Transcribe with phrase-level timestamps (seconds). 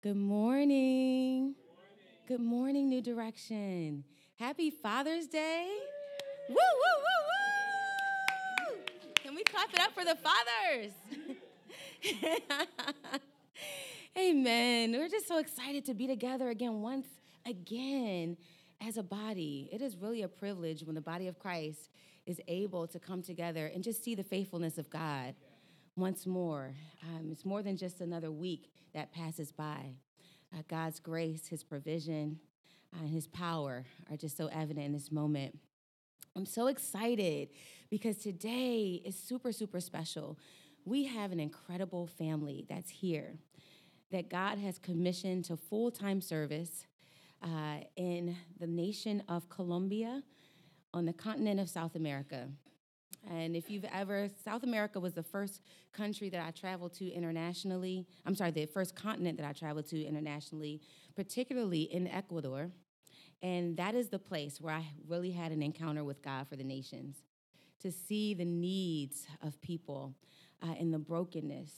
[0.00, 1.56] Good morning.
[2.28, 4.04] Good morning, New Direction.
[4.38, 5.66] Happy Father's Day.
[6.48, 6.98] Woo, woo,
[8.68, 9.12] woo, woo.
[9.16, 10.92] Can we clap it up for the fathers?
[14.16, 14.92] Amen.
[14.92, 17.08] We're just so excited to be together again, once
[17.44, 18.36] again,
[18.80, 19.68] as a body.
[19.72, 21.90] It is really a privilege when the body of Christ
[22.24, 25.34] is able to come together and just see the faithfulness of God
[25.98, 26.74] once more.
[27.02, 29.96] Um, it's more than just another week that passes by.
[30.54, 32.38] Uh, God's grace, His provision,
[32.94, 35.58] uh, and His power are just so evident in this moment.
[36.36, 37.48] I'm so excited
[37.90, 40.38] because today is super, super special.
[40.84, 43.38] We have an incredible family that's here
[44.12, 46.86] that God has commissioned to full time service
[47.42, 50.22] uh, in the nation of Colombia
[50.94, 52.48] on the continent of South America.
[53.26, 55.60] And if you've ever, South America was the first
[55.92, 58.06] country that I traveled to internationally.
[58.24, 60.80] I'm sorry, the first continent that I traveled to internationally,
[61.16, 62.70] particularly in Ecuador.
[63.42, 66.64] And that is the place where I really had an encounter with God for the
[66.64, 67.16] nations
[67.80, 70.14] to see the needs of people
[70.62, 71.70] uh, and the brokenness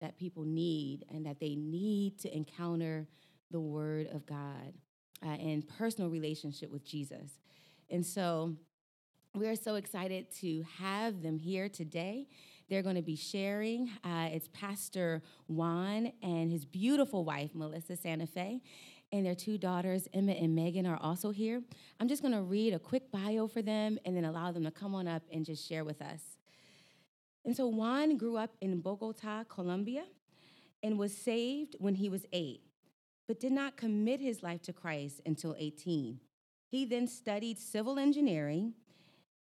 [0.00, 3.06] that people need, and that they need to encounter
[3.50, 4.74] the Word of God
[5.24, 7.38] uh, and personal relationship with Jesus.
[7.88, 8.56] And so,
[9.34, 12.28] we are so excited to have them here today.
[12.68, 13.90] They're going to be sharing.
[14.04, 18.62] Uh, it's Pastor Juan and his beautiful wife, Melissa Santa Fe,
[19.10, 21.60] and their two daughters, Emma and Megan, are also here.
[21.98, 24.70] I'm just going to read a quick bio for them and then allow them to
[24.70, 26.22] come on up and just share with us.
[27.44, 30.04] And so Juan grew up in Bogota, Colombia,
[30.80, 32.60] and was saved when he was eight,
[33.26, 36.20] but did not commit his life to Christ until 18.
[36.68, 38.74] He then studied civil engineering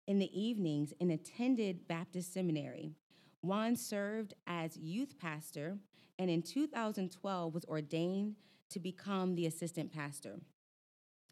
[0.07, 2.93] in the evenings and attended Baptist Seminary.
[3.43, 5.79] Juan served as youth pastor
[6.19, 8.37] and in 2012 was ordained
[8.71, 10.39] to become the assistant pastor.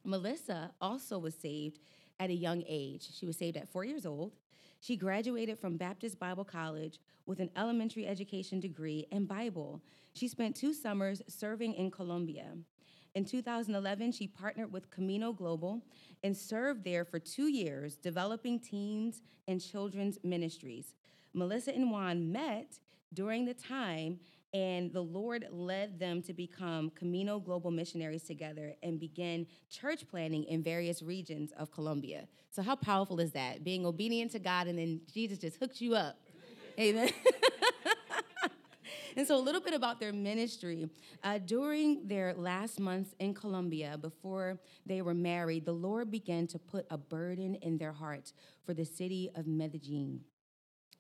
[0.05, 1.79] Melissa also was saved
[2.19, 3.09] at a young age.
[3.15, 4.33] She was saved at four years old.
[4.81, 9.83] She graduated from Baptist Bible College with an elementary education degree and Bible.
[10.15, 12.57] She spent two summers serving in Colombia.
[13.15, 15.83] In 2011, she partnered with Camino Global
[16.23, 20.95] and served there for two years, developing teens and children's ministries.
[21.35, 22.79] Melissa and Juan met
[23.13, 24.21] during the time,
[24.55, 30.45] and the Lord led them to become Camino Global missionaries together and begin church planting
[30.45, 32.29] in various regions of Colombia.
[32.51, 33.65] So, how powerful is that?
[33.65, 36.17] Being obedient to God, and then Jesus just hooked you up.
[36.79, 37.11] Amen.
[39.17, 40.89] And so, a little bit about their ministry.
[41.23, 46.59] Uh, during their last months in Colombia, before they were married, the Lord began to
[46.59, 48.33] put a burden in their hearts
[48.65, 50.21] for the city of Medellin.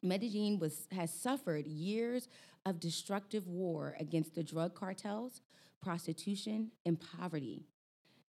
[0.03, 2.29] Medellin was, has suffered years
[2.67, 5.41] of destructive war against the drug cartels,
[5.83, 7.65] prostitution, and poverty.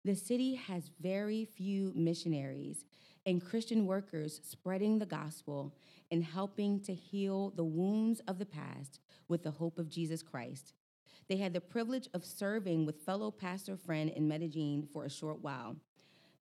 [0.04, 2.86] The city has very few missionaries
[3.26, 5.76] and Christian workers spreading the gospel
[6.10, 9.00] and helping to heal the wounds of the past
[9.32, 10.74] with the hope of Jesus Christ.
[11.28, 15.42] They had the privilege of serving with fellow pastor friend in Medellin for a short
[15.42, 15.78] while.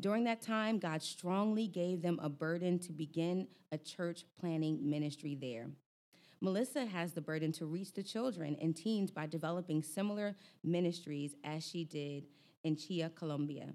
[0.00, 5.36] During that time, God strongly gave them a burden to begin a church planting ministry
[5.40, 5.68] there.
[6.40, 10.34] Melissa has the burden to reach the children and teens by developing similar
[10.64, 12.24] ministries as she did
[12.64, 13.68] in Chía, Colombia.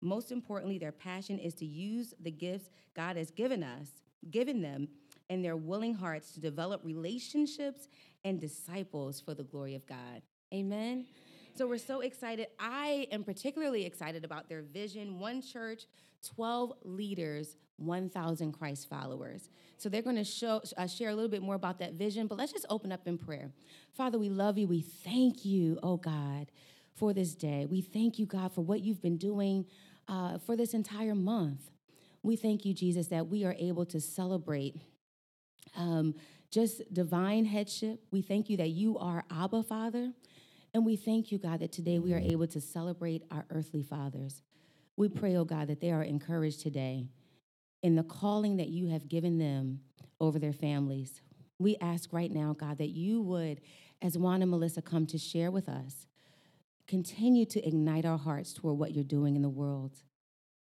[0.00, 4.88] Most importantly, their passion is to use the gifts God has given us, given them,
[5.28, 7.88] and their willing hearts to develop relationships
[8.26, 10.20] and disciples for the glory of God.
[10.52, 11.06] Amen.
[11.54, 12.48] So we're so excited.
[12.58, 15.84] I am particularly excited about their vision one church,
[16.34, 19.48] 12 leaders, 1,000 Christ followers.
[19.78, 22.36] So they're going to show, uh, share a little bit more about that vision, but
[22.36, 23.52] let's just open up in prayer.
[23.92, 24.66] Father, we love you.
[24.66, 26.50] We thank you, oh God,
[26.94, 27.64] for this day.
[27.70, 29.66] We thank you, God, for what you've been doing
[30.08, 31.70] uh, for this entire month.
[32.24, 34.74] We thank you, Jesus, that we are able to celebrate
[35.76, 36.14] um,
[36.50, 38.00] just divine headship.
[38.10, 40.12] We thank you that you are Abba, Father.
[40.74, 44.42] And we thank you, God, that today we are able to celebrate our earthly fathers.
[44.96, 47.08] We pray, oh God, that they are encouraged today
[47.82, 49.80] in the calling that you have given them
[50.20, 51.20] over their families.
[51.58, 53.60] We ask right now, God, that you would,
[54.02, 56.06] as Juan and Melissa come to share with us,
[56.86, 60.02] continue to ignite our hearts toward what you're doing in the world.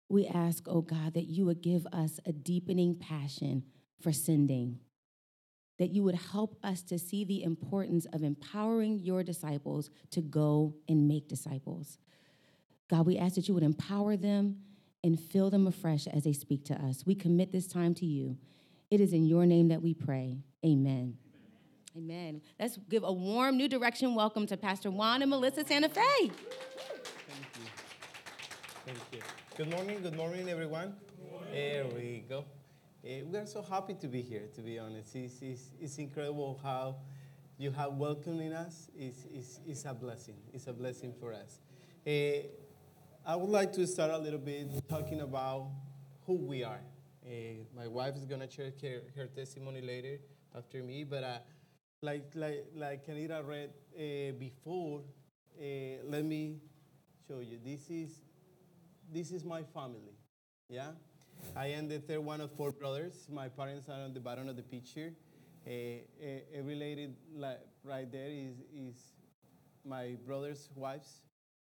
[0.09, 3.63] We ask, oh God, that you would give us a deepening passion
[4.01, 4.79] for sending,
[5.77, 10.73] that you would help us to see the importance of empowering your disciples to go
[10.87, 11.97] and make disciples.
[12.89, 14.57] God, we ask that you would empower them
[15.03, 17.05] and fill them afresh as they speak to us.
[17.05, 18.37] We commit this time to you.
[18.89, 20.39] It is in your name that we pray.
[20.65, 21.17] Amen.
[21.95, 22.41] Amen.
[22.59, 26.01] Let's give a warm new direction welcome to Pastor Juan and Melissa Santa Fe.
[26.01, 26.31] Thank
[27.55, 27.69] you.
[28.85, 29.19] Thank you.
[29.57, 30.95] Good morning, good morning, everyone.
[31.51, 32.45] There we go.
[33.07, 35.15] Uh, we are so happy to be here, to be honest.
[35.15, 36.97] It's, it's, it's incredible how
[37.57, 38.89] you have welcoming us.
[38.97, 40.35] It's, it's, it's a blessing.
[40.53, 41.61] It's a blessing for us.
[42.05, 42.49] Uh,
[43.25, 45.69] I would like to start a little bit talking about
[46.25, 46.81] who we are.
[47.25, 47.29] Uh,
[47.73, 50.19] my wife is going to share her, her testimony later
[50.53, 51.37] after me, but uh,
[52.01, 55.03] like, like, like Anita read uh, before,
[56.03, 56.57] let me
[57.25, 57.57] show you.
[57.63, 58.09] This is,
[59.09, 60.17] this is my family.
[60.67, 60.91] Yeah?
[61.55, 63.27] I am the third one of four brothers.
[63.31, 65.13] My parents are on the bottom of the picture.
[65.65, 67.15] Uh, uh, related
[67.83, 68.95] right there is, is
[69.83, 71.21] my brother's wives.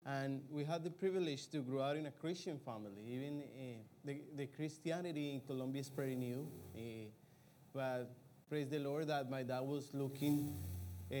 [0.06, 3.02] And we had the privilege to grow up in a Christian family.
[3.06, 6.46] Even uh, the, the Christianity in Colombia is pretty new.
[6.74, 6.80] Uh,
[7.72, 8.14] but
[8.48, 10.54] praise the Lord that my dad was looking
[11.10, 11.14] uh,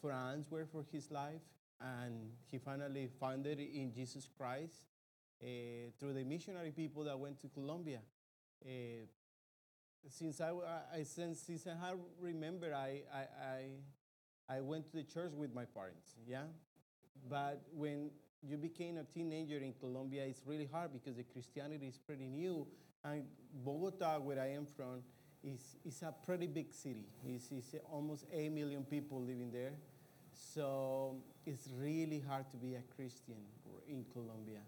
[0.00, 1.40] for an answer for his life.
[1.80, 4.82] And he finally found it in Jesus Christ
[5.42, 5.46] uh,
[5.98, 8.00] through the missionary people that went to Colombia.
[8.64, 9.06] Uh,
[10.08, 10.52] since I,
[10.94, 13.20] I, since, since I remember, I, I,
[14.48, 16.44] I, I went to the church with my parents, yeah?
[17.28, 18.10] But when
[18.42, 22.66] you became a teenager in Colombia, it's really hard because the Christianity is pretty new.
[23.04, 23.24] And
[23.64, 25.02] Bogota, where I am from,
[25.42, 27.06] is, is a pretty big city.
[27.26, 29.72] It's, it's almost 8 million people living there.
[30.32, 33.36] So it's really hard to be a Christian
[33.88, 34.60] in Colombia.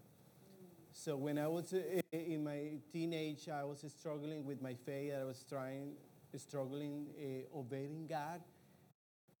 [1.03, 1.79] So when I was uh,
[2.13, 5.13] in my teenage, I was struggling with my faith.
[5.19, 5.93] I was trying,
[6.37, 8.41] struggling, uh, obeying God.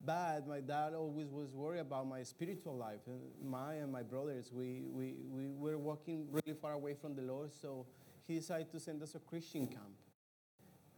[0.03, 3.01] But my dad always was worried about my spiritual life.
[3.05, 7.21] And my and my brothers, we, we, we were walking really far away from the
[7.21, 7.51] Lord.
[7.53, 7.85] So
[8.27, 9.99] he decided to send us a Christian camp.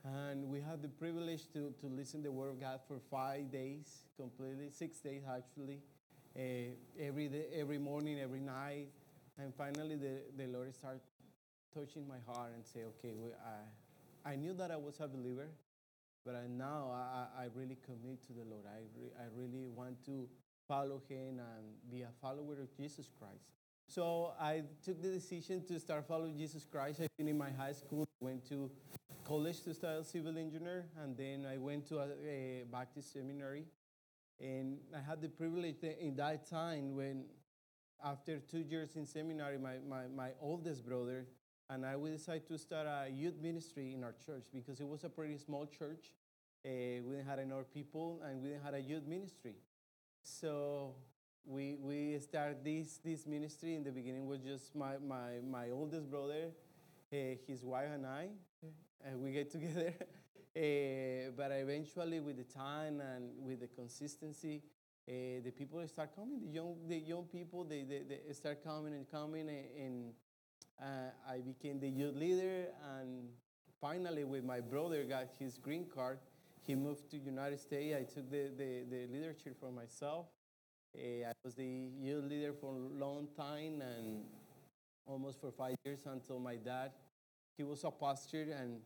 [0.05, 3.51] And we had the privilege to, to listen to the Word of God for five
[3.51, 5.81] days, completely, six days actually,
[6.37, 8.87] uh, every, day, every morning, every night.
[9.37, 11.01] And finally, the, the Lord started
[11.73, 13.13] touching my heart and say, okay,
[14.25, 15.49] I, I knew that I was a believer,
[16.25, 18.65] but I, now I, I really commit to the Lord.
[18.67, 20.27] I, re, I really want to
[20.67, 23.49] follow Him and be a follower of Jesus Christ.
[23.87, 27.01] So I took the decision to start following Jesus Christ.
[27.01, 28.71] I finished my high school, went to
[29.25, 33.65] college to study civil engineer, and then I went to a, a Baptist seminary.
[34.39, 37.25] And I had the privilege in that time when,
[38.03, 41.25] after two years in seminary, my, my, my oldest brother
[41.69, 45.03] and I we decided to start a youth ministry in our church because it was
[45.03, 46.13] a pretty small church.
[46.65, 49.55] Uh, we didn't have enough people, and we didn't have a youth ministry.
[50.21, 50.95] So
[51.45, 53.75] we we started this this ministry.
[53.75, 56.51] In the beginning, was just my my my oldest brother,
[57.11, 57.15] uh,
[57.47, 58.27] his wife, and I
[59.05, 59.93] and we get together.
[60.55, 64.61] uh, but eventually, with the time and with the consistency,
[65.07, 66.39] uh, the people start coming.
[66.39, 69.49] The young, the young people, they, they, they start coming and coming.
[69.49, 70.13] And,
[70.81, 72.67] uh, I became the youth leader.
[72.97, 73.29] And
[73.79, 76.19] finally, with my brother got his green card,
[76.65, 77.95] he moved to United States.
[77.95, 80.27] I took the, the, the leadership for myself.
[80.95, 84.23] Uh, I was the youth leader for a long time and
[85.05, 86.91] almost for five years until my dad
[87.57, 88.79] he was a pastor and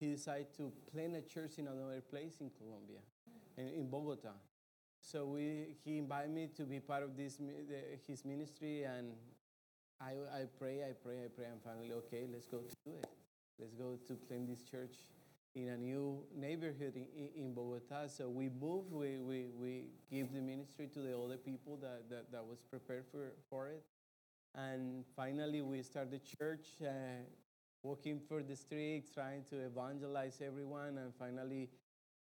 [0.00, 3.00] he decided to plant a church in another place in Colombia,
[3.56, 4.32] in, in Bogota.
[5.00, 7.38] So we, he invited me to be part of this,
[8.06, 9.12] his ministry, and
[10.00, 13.06] I, I pray, I pray, I pray, and finally, okay, let's go to do it.
[13.58, 14.94] Let's go to plant this church
[15.54, 18.06] in a new neighborhood in, in Bogota.
[18.06, 22.30] So we moved, we, we, we give the ministry to the other people that, that,
[22.30, 23.82] that was prepared for, for it.
[24.54, 26.66] And finally, we started the church.
[26.82, 27.24] Uh,
[27.82, 31.68] walking through the streets, trying to evangelize everyone, and finally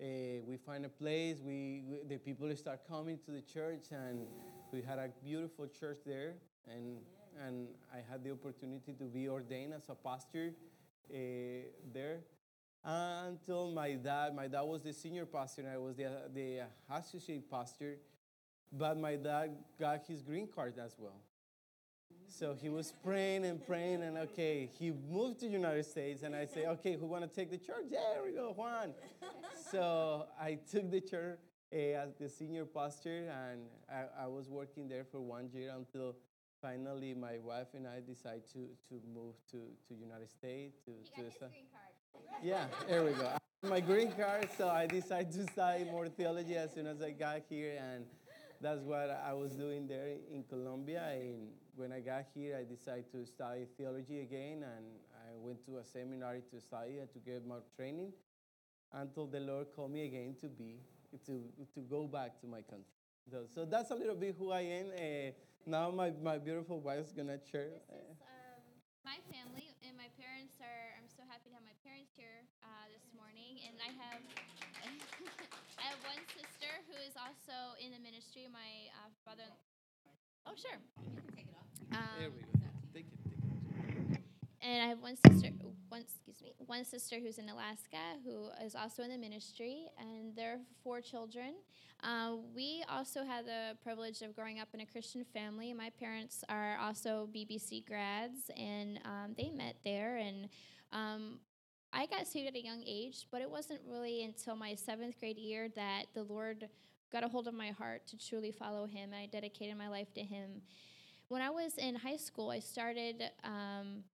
[0.00, 0.05] uh,
[0.47, 1.38] we find a place.
[1.45, 4.26] We, we, the people start coming to the church, and
[4.73, 6.35] we had a beautiful church there,
[6.69, 6.99] and
[7.47, 10.53] and I had the opportunity to be ordained as a pastor
[11.11, 11.17] uh,
[11.93, 12.21] there.
[12.85, 16.61] Until my dad, my dad was the senior pastor, and I was the, the
[16.91, 17.97] associate pastor.
[18.73, 21.21] But my dad got his green card as well.
[22.39, 26.37] So he was praying and praying, and okay, he moved to the United States, and
[26.37, 27.87] I say, okay, who want to take the church?
[27.91, 28.93] There we go, Juan.
[29.71, 31.39] so I took the church
[31.73, 36.15] uh, as the senior pastor, and I, I, was working there for one year until
[36.61, 39.57] finally my wife and I decided to, to move to,
[39.89, 40.77] to United States.
[40.85, 42.43] To, he to green card.
[42.43, 43.31] Yeah, there we go.
[43.63, 47.43] my green card, so I decided to study more theology as soon as I got
[47.49, 48.05] here, and
[48.61, 51.03] that's what I was doing there in Colombia.
[51.13, 55.78] And when I got here, I decided to study theology again, and I went to
[55.78, 58.12] a seminary to study and to get more training
[58.92, 60.80] until the Lord called me again to be
[61.26, 62.97] to, to go back to my country.
[63.30, 64.87] So, so that's a little bit who I am.
[64.95, 65.30] Uh,
[65.66, 67.76] now my, my beautiful wife is gonna share.
[67.92, 68.62] This is um,
[69.04, 70.97] my family, and my parents are.
[70.97, 74.23] I'm so happy to have my parents here uh, this morning, and I have
[75.83, 78.49] I have one sister who is also in the ministry.
[78.49, 79.50] My uh, brother.
[80.47, 80.78] Oh sure.
[81.90, 82.66] There Um, we go.
[82.95, 83.18] Take it,
[84.11, 84.23] take it.
[84.62, 85.50] and I have one sister,
[85.88, 90.35] one excuse me, one sister who's in Alaska who is also in the ministry, and
[90.37, 91.54] there are four children.
[92.02, 95.73] Uh, we also had the privilege of growing up in a Christian family.
[95.73, 100.16] My parents are also BBC grads, and um, they met there.
[100.18, 100.49] And
[100.92, 101.38] um,
[101.92, 105.38] I got saved at a young age, but it wasn't really until my seventh grade
[105.38, 106.68] year that the Lord
[107.11, 109.12] got a hold of my heart to truly follow Him.
[109.12, 110.61] And I dedicated my life to Him.
[111.28, 114.04] When I was in high school, I started um,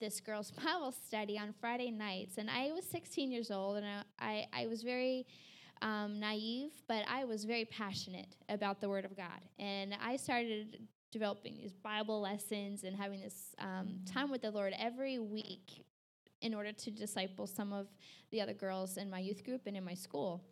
[0.00, 4.02] this girls' Bible study on Friday nights, and I was 16 years old, and I,
[4.18, 5.24] I, I was very
[5.82, 10.88] um, naive, but I was very passionate about the Word of God, and I started
[11.12, 15.84] developing these Bible lessons and having this um, time with the Lord every week
[16.42, 17.86] in order to disciple some of
[18.32, 20.42] the other girls in my youth group and in my school.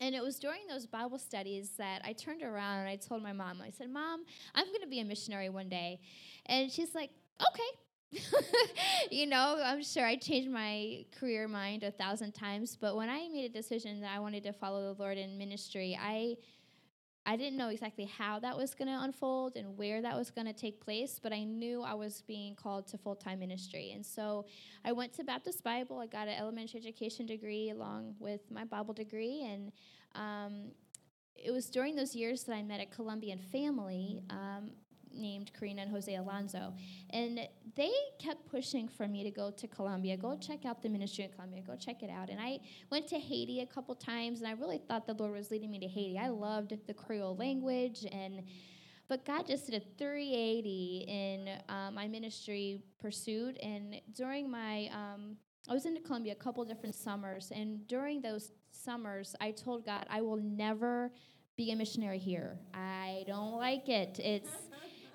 [0.00, 3.32] And it was during those Bible studies that I turned around and I told my
[3.32, 4.24] mom, I said, Mom,
[4.54, 6.00] I'm going to be a missionary one day.
[6.46, 7.10] And she's like,
[7.40, 8.22] okay.
[9.10, 13.28] you know, I'm sure I changed my career mind a thousand times, but when I
[13.28, 16.36] made a decision that I wanted to follow the Lord in ministry, I
[17.26, 20.46] I didn't know exactly how that was going to unfold and where that was going
[20.46, 23.92] to take place, but I knew I was being called to full time ministry.
[23.94, 24.44] And so
[24.84, 25.98] I went to Baptist Bible.
[25.98, 29.42] I got an elementary education degree along with my Bible degree.
[29.42, 29.72] And
[30.14, 30.72] um,
[31.34, 34.72] it was during those years that I met a Colombian family um,
[35.16, 36.74] named Karina and Jose Alonso.
[37.10, 37.40] And
[37.76, 41.30] they kept pushing for me to go to Colombia, go check out the ministry in
[41.30, 42.30] Colombia, go check it out.
[42.30, 45.50] And I went to Haiti a couple times, and I really thought the Lord was
[45.50, 46.18] leading me to Haiti.
[46.18, 48.42] I loved the Creole language, and
[49.08, 53.58] but God just did a 380 in uh, my ministry pursuit.
[53.62, 55.36] And during my, um,
[55.68, 60.06] I was in Colombia a couple different summers, and during those summers, I told God,
[60.10, 61.12] I will never
[61.56, 62.58] be a missionary here.
[62.72, 64.18] I don't like it.
[64.18, 64.50] It's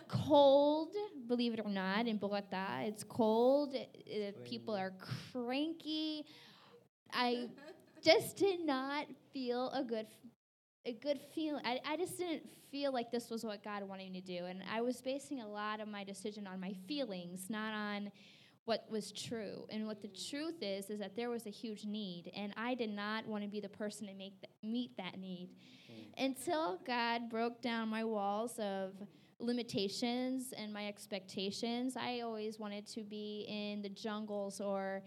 [0.09, 0.89] cold,
[1.27, 2.81] believe it or not, in Bogota.
[2.81, 3.75] It's cold.
[3.75, 4.91] Uh, people are
[5.31, 6.25] cranky.
[7.13, 7.47] I
[8.03, 10.07] just did not feel a good
[10.85, 11.61] a good feeling.
[11.65, 14.45] I, I just didn't feel like this was what God wanted me to do.
[14.45, 18.11] And I was basing a lot of my decision on my feelings, not on
[18.65, 19.65] what was true.
[19.69, 22.31] And what the truth is, is that there was a huge need.
[22.35, 25.49] And I did not want to be the person to make th- meet that need.
[26.17, 28.93] Until God broke down my walls of
[29.39, 35.03] limitations and my expectations, I always wanted to be in the jungles or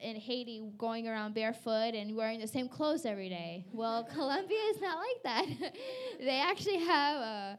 [0.00, 3.66] in Haiti going around barefoot and wearing the same clothes every day.
[3.72, 5.72] Well, Colombia is not like that.
[6.18, 7.58] they actually have a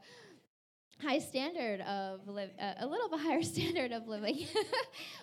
[1.02, 4.48] high standard of live, uh, a little bit higher standard of living.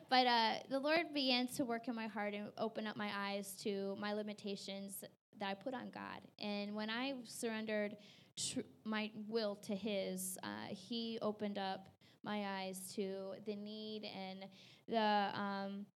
[0.09, 3.55] but uh, the Lord began to work in my heart and open up my eyes
[3.63, 5.05] to my limitations
[5.39, 6.21] that I put on God.
[6.39, 7.97] And when I surrendered
[8.37, 11.88] tr- my will to His, uh, He opened up
[12.23, 14.47] my eyes to the need and
[14.88, 15.87] the um,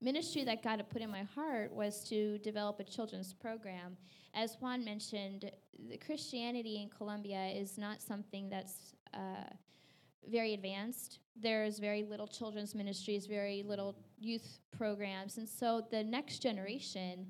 [0.00, 3.96] ministry that God had put in my heart was to develop a children's program.
[4.34, 5.50] As Juan mentioned,
[5.88, 9.48] the Christianity in Colombia is not something that's uh,
[10.28, 11.20] very advanced.
[11.36, 17.26] There's very little children's ministries, very little youth programs, and so the next generation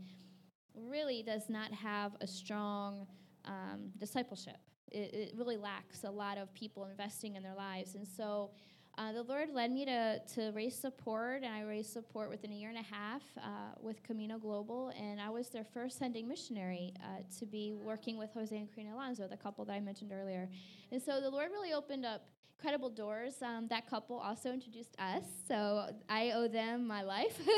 [0.74, 3.06] really does not have a strong
[3.44, 4.58] um, discipleship.
[4.90, 8.50] It, it really lacks a lot of people investing in their lives, and so
[8.96, 12.54] uh, the Lord led me to, to raise support, and I raised support within a
[12.54, 16.94] year and a half uh, with Camino Global, and I was their first sending missionary
[17.02, 20.48] uh, to be working with Jose and Karina Alonso, the couple that I mentioned earlier.
[20.92, 22.22] And so the Lord really opened up
[22.56, 23.34] credible doors.
[23.42, 27.38] Um, that couple also introduced us, so I owe them my life.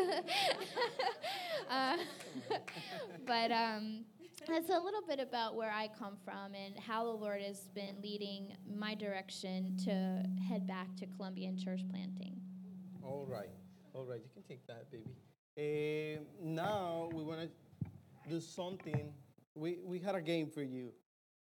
[1.69, 1.97] Uh,
[3.27, 4.05] but um,
[4.45, 7.97] that's a little bit about where I come from and how the Lord has been
[8.03, 12.41] leading my direction to head back to Colombian church planting.
[13.03, 13.51] All right,
[13.95, 15.17] all right, you can take that, baby.
[15.59, 17.49] Uh, now we want to
[18.29, 19.13] do something.
[19.55, 20.93] We, we had a game for you,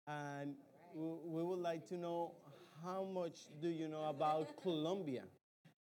[0.06, 0.54] and
[0.94, 2.32] we, we would like to know
[2.84, 5.24] how much do you know about Colombia,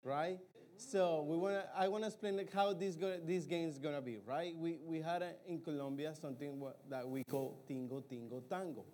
[0.03, 0.39] right?
[0.79, 4.01] So we want I want to explain like how this go, this game is gonna
[4.01, 4.55] be, right?
[4.57, 8.85] We we had a, in Colombia something that we call tingo tingo tango.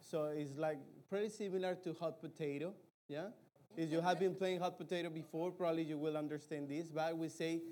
[0.00, 2.74] So it's like pretty similar to hot potato,
[3.08, 3.28] yeah.
[3.76, 6.90] If you have been playing hot potato before, probably you will understand this.
[6.90, 7.62] But we say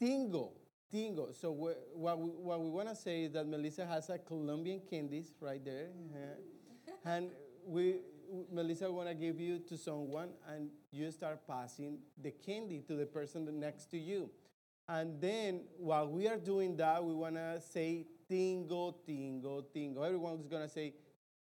[0.00, 0.50] tingo,
[0.92, 1.32] Tingo.
[1.34, 5.32] So what we, what we want to say is that Melissa has a Colombian candies
[5.40, 5.88] right there,
[7.04, 7.30] and
[7.66, 7.96] we
[8.52, 12.94] Melissa I want to give you to someone, and you start passing the candy to
[12.94, 14.30] the person next to you.
[14.88, 20.04] And then while we are doing that, we want to say tingo, tingo, tingo.
[20.04, 20.94] Everyone's going to say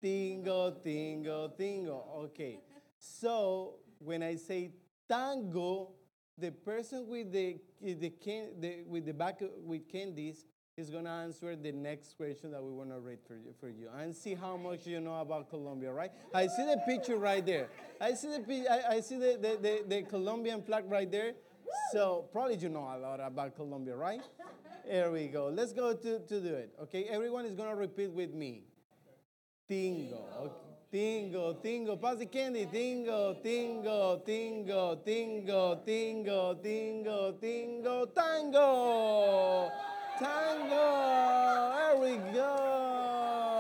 [0.03, 2.25] tingo, tingo, tingo.
[2.25, 2.61] Okay.
[2.99, 4.73] So when I say
[5.09, 5.91] tango,
[6.37, 8.13] the person with the, the,
[8.61, 10.45] the with the back with candies
[10.79, 13.69] is going to answer the next question that we want to read for you, for
[13.69, 16.13] you and see how much you know about Colombia, right?
[16.33, 17.69] I see the picture right there.
[18.01, 21.33] I see the, I, I see the, the, the, the Colombian flag right there.
[21.93, 24.21] So probably you know a lot about Colombia, right?
[24.87, 25.49] There we go.
[25.49, 26.71] Let's go to, to do it.
[26.83, 28.63] Okay, everyone is going to repeat with me.
[29.69, 30.23] Tingo.
[30.41, 30.55] Okay.
[30.91, 32.65] Tingo, tingo, pass the candy.
[32.65, 39.71] Tingo, tingo, tingo, tingo, tingo, tingo, tingo, tango.
[40.19, 41.73] Tango.
[41.77, 43.59] There we go.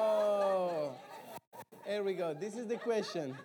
[1.87, 2.35] There we go.
[2.35, 3.37] This is the question.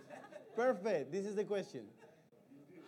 [0.56, 1.12] Perfect.
[1.12, 1.82] This is the question.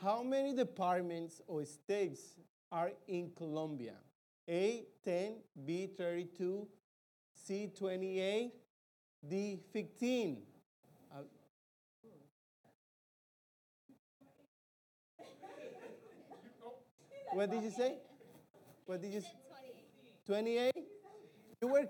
[0.02, 2.38] How many departments or states
[2.72, 3.94] are in Colombia?
[4.50, 6.68] A, 10, B, 32,
[7.34, 8.52] C, 28,
[9.28, 10.38] D, 15.
[11.12, 11.18] Uh,
[17.34, 17.96] what did you say?
[18.86, 19.45] What did you say?
[20.26, 20.74] 28.
[21.62, 21.88] You were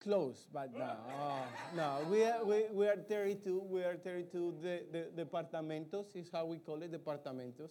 [0.00, 0.96] close, but no.
[1.10, 1.42] Oh,
[1.74, 3.66] no, we are, we, we are 32.
[3.68, 4.54] We are 32.
[4.62, 7.70] The, the departamentos is how we call it, departamentos.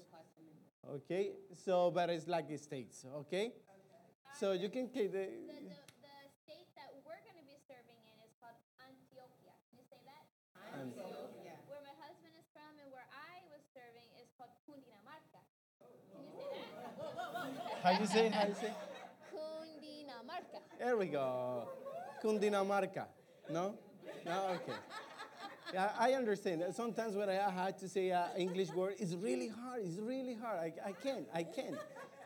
[0.84, 3.54] Okay, so, but it's like the states, okay?
[4.38, 5.30] So you can take the.
[5.30, 9.56] The, the, the state that we're going to be serving in is called Antioquia.
[9.72, 10.28] Can you say that?
[10.76, 11.56] Antioquia.
[11.72, 15.40] Where my husband is from and where I was serving is called Cundinamarca.
[15.80, 17.80] Can you say that?
[17.80, 18.28] How you say?
[18.28, 18.74] How you say?
[20.84, 21.70] There we go.
[22.22, 23.06] Cundinamarca.
[23.50, 23.76] No?
[24.26, 24.48] No?
[24.56, 24.78] Okay.
[25.74, 26.62] Yeah, I understand.
[26.76, 29.82] Sometimes when I had to say an English word, it's really hard.
[29.86, 30.60] It's really hard.
[30.60, 31.26] I, I can't.
[31.34, 31.78] I can't.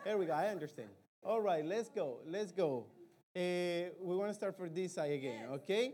[0.03, 0.33] There we go.
[0.33, 0.89] I understand.
[1.23, 2.17] All right, let's go.
[2.25, 2.87] Let's go.
[3.35, 5.93] Uh, we want to start for this side again, okay?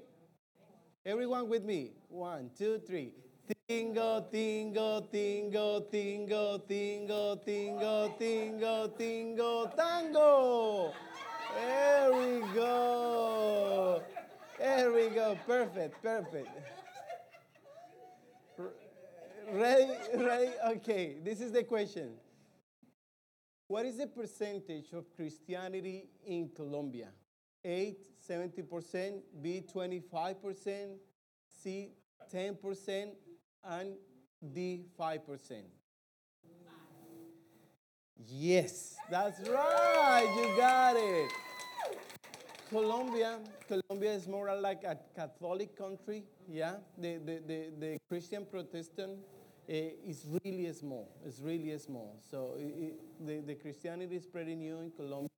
[1.05, 1.91] Everyone with me.
[2.07, 3.11] One, two, three.
[3.69, 10.93] Tingo, tingo, tingo, tingo, tingo, tingo, tingo, tingo, tango.
[11.55, 14.03] There we go.
[14.59, 15.37] There we go.
[15.45, 16.49] Perfect, perfect.
[19.51, 19.91] Ready?
[20.15, 20.51] Ready?
[20.67, 22.13] Okay, this is the question.
[23.67, 27.09] What is the percentage of Christianity in Colombia?
[27.63, 27.97] 8,
[28.29, 30.95] 70%, B, 25%,
[31.61, 31.89] C,
[32.33, 33.09] 10%,
[33.65, 33.95] and
[34.53, 35.63] D, 5%.
[38.27, 41.31] Yes, that's right, you got it.
[42.69, 46.75] Colombia, Colombia is more like a Catholic country, yeah.
[46.97, 49.19] The, the, the, the Christian Protestant
[49.69, 51.09] uh, is really small.
[51.25, 52.19] It's really small.
[52.29, 55.29] So it, the, the Christianity is pretty new in Colombia.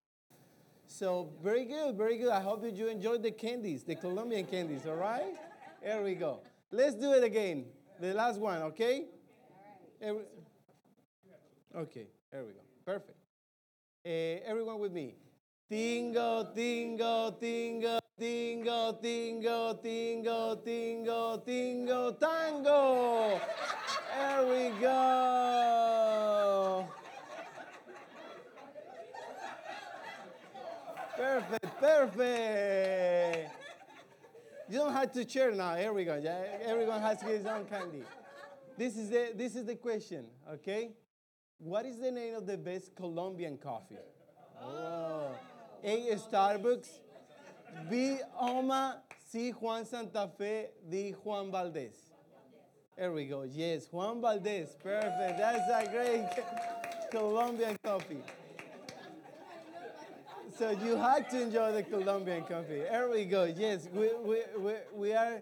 [0.88, 2.30] So very good, very good.
[2.30, 5.36] I hope that you enjoyed the candies, the Colombian candies, all right?
[5.84, 6.39] There we go.
[6.71, 7.65] Let's do it again.
[8.00, 9.06] The last one, okay?
[10.02, 10.24] Every,
[11.76, 12.64] okay, there we go.
[12.86, 13.17] Perfect.
[14.06, 14.10] Uh,
[14.45, 15.15] everyone with me.
[15.71, 23.41] Tingo, tingo, tingo, tingo, tingo, tingo, tingo, tingo, tango.
[24.15, 26.88] There we go.
[31.17, 33.52] Perfect, perfect.
[34.69, 35.76] You don't have to cheer now.
[35.76, 36.21] Here we go.
[36.63, 38.04] Everyone has his own candy.
[38.78, 40.26] This is the this is the question.
[40.54, 40.91] Okay,
[41.60, 43.98] what is the name of the best Colombian coffee?
[44.62, 45.32] Oh.
[45.84, 46.15] A.
[46.15, 46.88] Starbucks.
[47.89, 48.18] B.
[48.39, 49.02] Oma.
[49.30, 49.52] C.
[49.52, 50.68] Juan Santa Fe.
[50.89, 51.12] D.
[51.24, 51.96] Juan Valdez.
[52.98, 53.44] There we go.
[53.44, 54.76] Yes, Juan Valdez.
[54.82, 55.38] Perfect.
[55.38, 56.30] That's a great
[57.12, 58.22] Colombian coffee.
[60.58, 62.84] So you had to enjoy the Colombian coffee.
[62.89, 63.44] There we go.
[63.44, 65.41] Yes, we, we, we, we are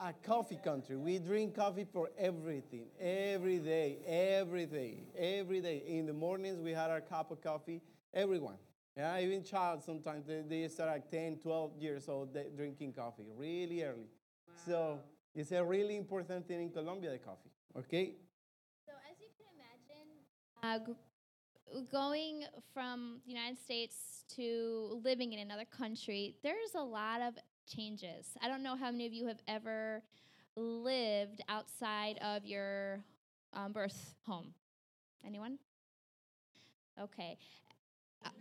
[0.00, 0.96] a coffee country.
[0.96, 5.82] We drink coffee for everything, every day, every day, every day.
[5.86, 7.80] In the mornings, we had our cup of coffee.
[8.12, 8.56] Everyone.
[8.96, 13.82] Yeah, even child sometimes they, they start at 10, 12 years old drinking coffee really
[13.82, 14.08] early.
[14.48, 14.54] Wow.
[14.64, 15.00] So
[15.34, 17.50] it's a really important thing in Colombia, the coffee.
[17.76, 18.14] Okay?
[18.86, 20.14] So as you can imagine,
[20.62, 20.94] uh,
[21.92, 27.34] going from the United States to living in another country, there's a lot of
[27.66, 28.26] changes.
[28.42, 30.02] I don't know how many of you have ever
[30.56, 33.04] lived outside of your
[33.52, 34.54] um, birth home.
[35.24, 35.58] Anyone?
[37.00, 37.38] Okay.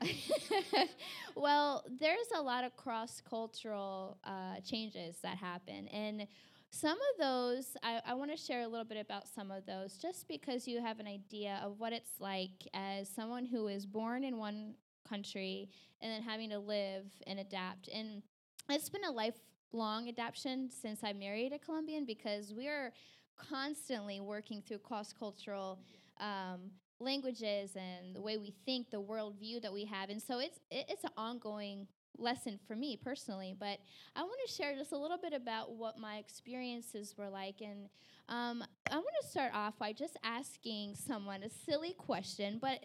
[1.36, 5.88] well, there's a lot of cross cultural uh, changes that happen.
[5.90, 6.28] And
[6.72, 9.98] some of those, I, I want to share a little bit about some of those
[9.98, 14.24] just because you have an idea of what it's like as someone who is born
[14.24, 14.76] in one
[15.08, 15.70] country
[16.02, 17.88] and then having to live and adapt.
[17.88, 18.24] And
[18.70, 22.92] it's been a lifelong adaptation since I married a Colombian because we are
[23.38, 25.80] constantly working through cross cultural.
[26.20, 30.10] Um, languages and the way we think, the worldview that we have.
[30.10, 33.56] And so it's it, it's an ongoing lesson for me personally.
[33.58, 33.80] But
[34.16, 37.62] I want to share just a little bit about what my experiences were like.
[37.62, 37.90] And
[38.30, 42.84] um, I want to start off by just asking someone a silly question, but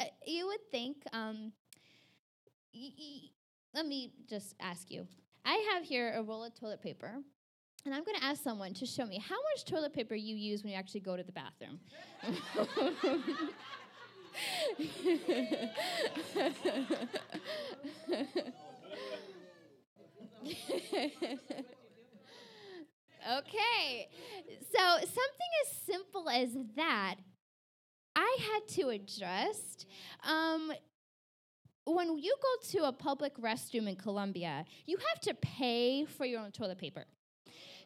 [0.00, 1.04] uh, you would think.
[1.12, 1.52] Um,
[3.74, 5.06] let me just ask you.
[5.44, 7.16] I have here a roll of toilet paper.
[7.84, 10.62] And I'm going to ask someone to show me how much toilet paper you use
[10.62, 11.80] when you actually go to the bathroom.
[23.38, 24.08] okay,
[24.72, 27.16] so something as simple as that,
[28.16, 29.86] I had to adjust.
[30.26, 30.72] Um,
[31.86, 36.40] when you go to a public restroom in Colombia, you have to pay for your
[36.40, 37.04] own toilet paper.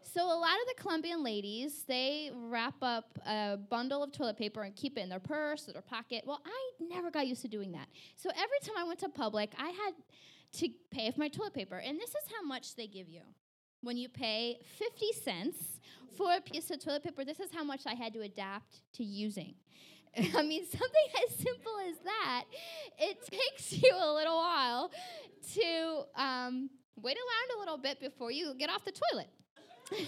[0.02, 4.62] So a lot of the Colombian ladies, they wrap up a bundle of toilet paper
[4.62, 6.22] and keep it in their purse or their pocket.
[6.26, 7.88] Well, I never got used to doing that.
[8.16, 9.94] So every time I went to public, I had
[10.54, 11.76] to pay for my toilet paper.
[11.76, 13.20] And this is how much they give you.
[13.82, 15.80] When you pay 50 cents
[16.16, 19.04] for a piece of toilet paper, this is how much I had to adapt to
[19.04, 19.54] using.
[20.36, 22.44] I mean, something as simple as that,
[22.98, 24.90] it takes you a little while
[25.54, 29.28] to um, wait around a little bit before you get off the toilet.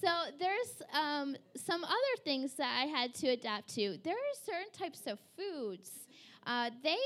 [0.00, 0.08] so
[0.38, 3.98] there's um, some other things that I had to adapt to.
[4.02, 5.90] There are certain types of foods.
[6.46, 6.96] Uh, they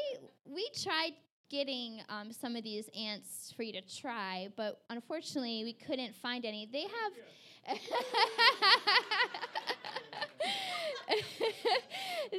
[0.44, 1.12] we tried
[1.48, 6.44] getting um, some of these ants for you to try, but unfortunately we couldn't find
[6.44, 6.68] any.
[6.70, 7.12] They have.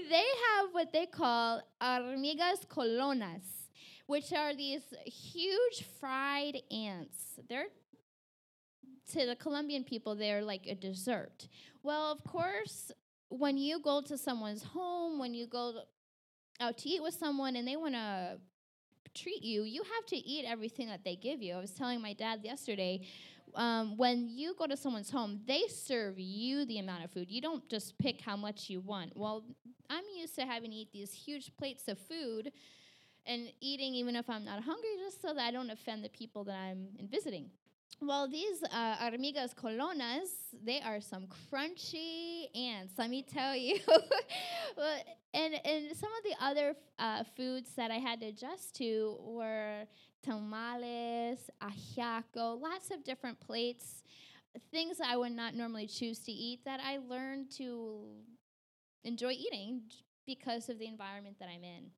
[0.10, 3.60] They have what they call hormigas culonas
[4.10, 7.40] which are these huge fried ants.
[7.48, 7.68] They're
[9.12, 11.48] to the Colombian people, they're like a dessert.
[11.84, 12.92] Well, of course,
[13.30, 15.82] when you go to someone's home, when you go
[16.60, 18.40] out to eat with someone and they want to
[19.14, 21.54] treat you, you have to eat everything that they give you.
[21.54, 23.02] I was telling my dad yesterday,
[23.56, 27.30] um, when you go to someone's home, they serve you the amount of food.
[27.30, 29.16] You don't just pick how much you want.
[29.16, 29.44] Well,
[29.90, 32.52] I'm used to having to eat these huge plates of food
[33.26, 36.44] and eating even if I'm not hungry, just so that I don't offend the people
[36.46, 37.50] that I'm visiting.
[38.02, 40.30] Well, these uh, hormigas culonas,
[40.64, 43.78] they are some crunchy ants, let me tell you.
[45.34, 49.84] and, and some of the other uh, foods that I had to adjust to were
[50.24, 54.04] tamales, ajiaco, lots of different plates,
[54.72, 58.06] things I would not normally choose to eat that I learned to
[59.04, 59.82] enjoy eating
[60.26, 61.92] because of the environment that I'm in.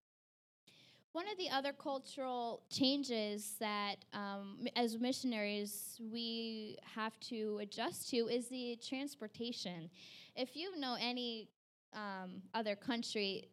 [1.14, 8.30] One of the other cultural changes that, um, as missionaries, we have to adjust to
[8.30, 9.90] is the transportation.
[10.38, 11.50] If you know any
[11.94, 13.50] um, other country,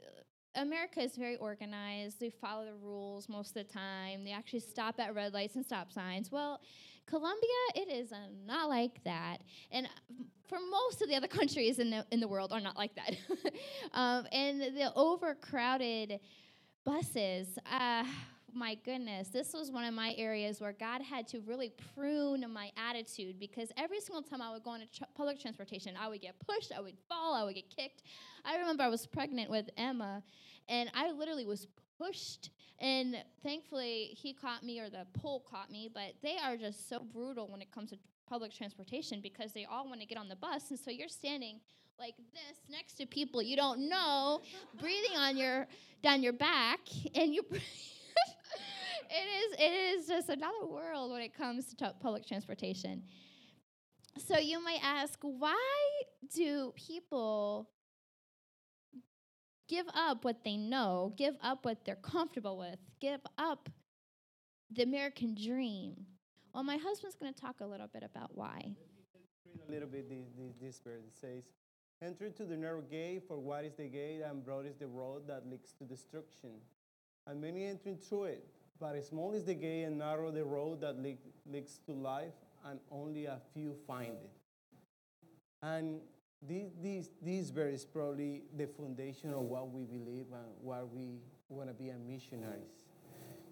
[0.54, 2.20] America is very organized.
[2.20, 4.22] They follow the rules most of the time.
[4.22, 6.30] They actually stop at red lights and stop signs.
[6.30, 6.60] Well,
[7.06, 9.38] Colombia, it is uh, not like that.
[9.72, 9.88] And
[10.48, 13.16] for most of the other countries in the, in the world are not like that.
[13.94, 16.20] um, and the overcrowded
[16.88, 17.58] buses.
[17.70, 18.02] Uh,
[18.54, 22.70] my goodness, this was one of my areas where God had to really prune my
[22.78, 26.34] attitude because every single time I would go on tr- public transportation, I would get
[26.38, 28.04] pushed, I would fall, I would get kicked.
[28.42, 30.22] I remember I was pregnant with Emma,
[30.66, 31.66] and I literally was
[31.98, 32.50] pushed.
[32.78, 37.00] And thankfully, he caught me, or the pole caught me, but they are just so
[37.00, 40.36] brutal when it comes to public transportation because they all want to get on the
[40.36, 40.70] bus.
[40.70, 41.60] And so you're standing
[41.98, 44.40] like this next to people you don't know,
[44.80, 45.66] breathing on your
[46.02, 46.80] down your back,
[47.14, 47.42] and you.
[47.50, 47.60] it
[49.14, 53.02] is it is just another world when it comes to t- public transportation.
[54.26, 55.56] So you might ask, why
[56.34, 57.68] do people
[59.68, 63.68] give up what they know, give up what they're comfortable with, give up
[64.72, 65.94] the American dream?
[66.52, 68.74] Well, my husband's going to talk a little bit about why.
[69.68, 71.04] A little bit this, this verse.
[71.20, 71.44] Says,
[72.00, 75.26] Enter to the narrow gate, for wide is the gate, and broad is the road
[75.26, 76.50] that leads to destruction.
[77.26, 78.46] And many enter through it.
[78.80, 82.34] But small is the gate, and narrow the road that leads to life,
[82.64, 84.30] and only a few find it.
[85.60, 86.00] And
[86.40, 91.18] this, this, this verse is probably the foundation of what we believe and what we
[91.48, 92.78] want to be as missionaries.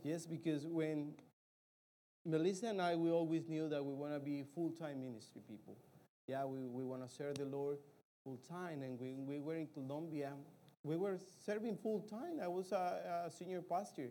[0.05, 1.15] Yes, because when
[2.25, 5.77] Melissa and I, we always knew that we want to be full time ministry people.
[6.29, 7.79] Yeah, we, we want to serve the Lord
[8.27, 8.83] full time.
[8.83, 10.33] And when we were in Colombia,
[10.83, 12.41] we were serving full time.
[12.43, 14.11] I was a, a senior pastor.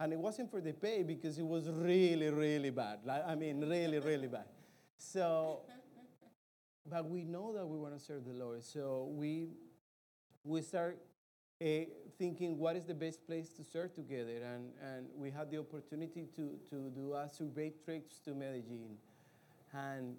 [0.00, 3.00] And it wasn't for the pay because it was really, really bad.
[3.04, 4.46] Like, I mean, really, really bad.
[4.96, 5.60] So,
[6.90, 8.64] but we know that we want to serve the Lord.
[8.64, 9.50] So we,
[10.42, 10.98] we start
[11.60, 11.66] uh,
[12.18, 14.38] thinking what is the best place to serve together.
[14.54, 18.96] And, and we had the opportunity to, to do a survey trips to Medellin.
[19.74, 20.16] And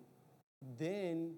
[0.77, 1.33] then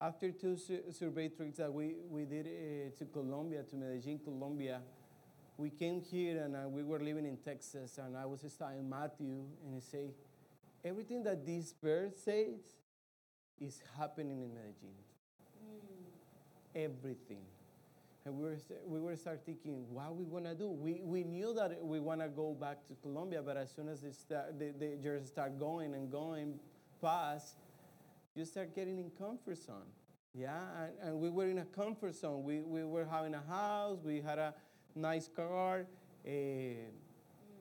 [0.00, 4.80] after two su- survey trips that we, we did uh, to Colombia, to Medellin, Colombia,
[5.56, 9.44] we came here and uh, we were living in Texas and I was studying Matthew
[9.64, 10.10] and he say,
[10.84, 12.58] everything that this verse says
[13.60, 14.98] is happening in Medellin.
[16.74, 17.42] Everything.
[18.26, 20.70] And we were, we were start thinking, what are we gonna do?
[20.70, 24.12] We, we knew that we wanna go back to Colombia, but as soon as they
[24.12, 26.58] start, they, they just start going and going
[27.00, 27.56] fast,
[28.34, 29.90] you start getting in comfort zone.
[30.34, 32.42] Yeah, and, and we were in a comfort zone.
[32.42, 34.54] We, we were having a house, we had a
[34.96, 35.86] nice car,
[36.26, 36.30] uh,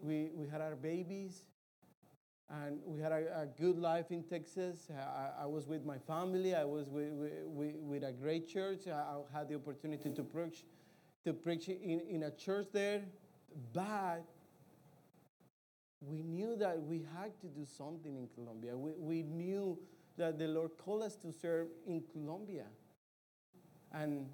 [0.01, 1.43] we, we had our babies,
[2.49, 4.87] and we had a, a good life in Texas.
[4.91, 6.55] I, I, was with my family.
[6.55, 7.11] I was with,
[7.45, 8.87] with, with a great church.
[8.87, 10.65] I, I, had the opportunity to preach,
[11.25, 13.03] to preach in, in a church there,
[13.71, 14.23] but
[16.01, 18.75] we knew that we had to do something in Colombia.
[18.75, 19.77] We, we knew
[20.17, 22.65] that the Lord called us to serve in Colombia.
[23.91, 24.27] And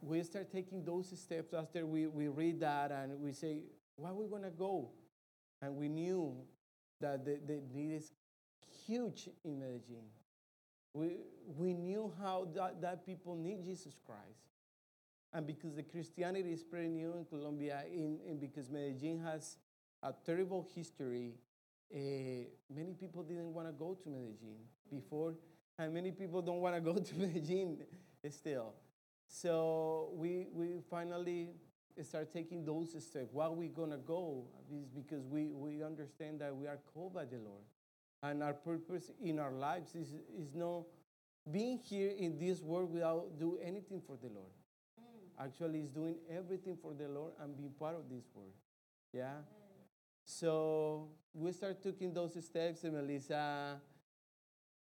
[0.00, 3.60] we start taking those steps after we, we read that and we say,
[3.96, 4.90] where are we going to go?
[5.60, 6.36] And we knew
[7.00, 8.12] that the, the need is
[8.86, 10.06] huge in Medellin.
[10.94, 11.16] We,
[11.56, 14.48] we knew how that, that people need Jesus Christ.
[15.32, 19.58] And because the Christianity is pretty new in Colombia, in, in because Medellin has
[20.02, 21.34] a terrible history,
[21.94, 21.98] uh,
[22.74, 25.34] many people didn't want to go to Medellin before,
[25.78, 27.78] and many people don't want to go to Medellin
[28.30, 28.74] still.
[29.28, 31.50] So we, we finally
[32.02, 33.28] start taking those steps.
[33.32, 34.44] Why are we going to go?
[34.72, 37.62] Is because we, we understand that we are called by the Lord.
[38.22, 40.84] And our purpose in our lives is, is not
[41.50, 44.50] being here in this world without do anything for the Lord.
[45.00, 45.44] Mm.
[45.44, 48.52] Actually, is doing everything for the Lord and being part of this world.
[49.12, 49.34] Yeah?
[49.34, 49.68] Mm.
[50.24, 53.80] So we start taking those steps, and Melissa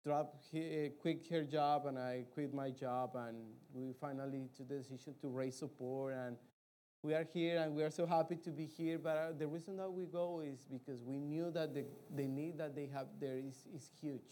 [0.04, 3.36] dropped, he, quit her job, and I quit my job, and
[3.72, 6.36] we finally took the decision to raise support and
[7.04, 8.98] we are here and we are so happy to be here.
[8.98, 11.84] But uh, the reason that we go is because we knew that the,
[12.16, 14.22] the need that they have there is, is huge.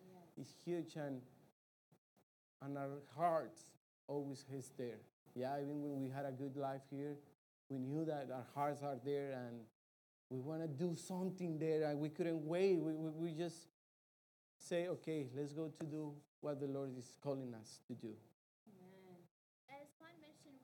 [0.00, 0.40] Yeah.
[0.40, 1.20] It's huge, and,
[2.62, 3.64] and our hearts
[4.08, 5.00] always is there.
[5.34, 7.16] Yeah, even when we had a good life here,
[7.68, 9.60] we knew that our hearts are there and
[10.30, 12.80] we want to do something there, and we couldn't wait.
[12.80, 13.66] We, we, we just
[14.62, 18.14] say, okay, let's go to do what the Lord is calling us to do.
[19.68, 20.60] As Juan mentioned,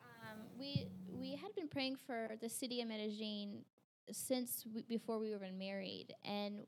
[0.00, 3.64] um, we we had been praying for the city of Medellin
[4.10, 6.66] since we, before we were married, and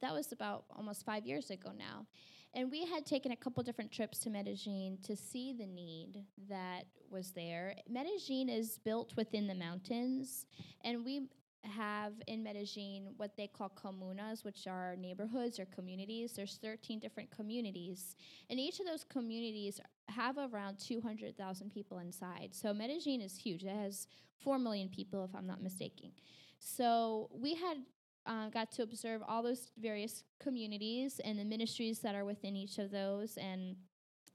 [0.00, 2.06] that was about almost five years ago now.
[2.52, 6.86] And we had taken a couple different trips to Medellin to see the need that
[7.08, 7.76] was there.
[7.88, 10.46] Medellin is built within the mountains,
[10.82, 11.28] and we
[11.64, 16.32] have in Medellin what they call comunas, which are neighborhoods or communities.
[16.32, 18.16] There's 13 different communities,
[18.48, 22.50] and each of those communities have around 200,000 people inside.
[22.52, 23.64] So Medellin is huge.
[23.64, 24.06] It has
[24.38, 26.12] 4 million people, if I'm not mistaken.
[26.58, 27.78] So we had
[28.26, 32.78] uh, got to observe all those various communities and the ministries that are within each
[32.78, 33.36] of those.
[33.36, 33.76] And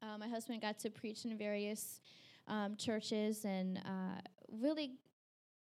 [0.02, 2.00] uh, my husband got to preach in various
[2.48, 4.94] um, churches and uh, really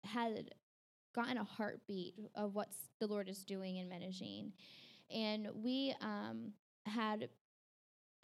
[0.04, 0.50] had
[1.14, 2.68] gotten a heartbeat of what
[3.00, 4.52] the Lord is doing in Medellin.
[5.10, 6.52] And we um,
[6.86, 7.28] had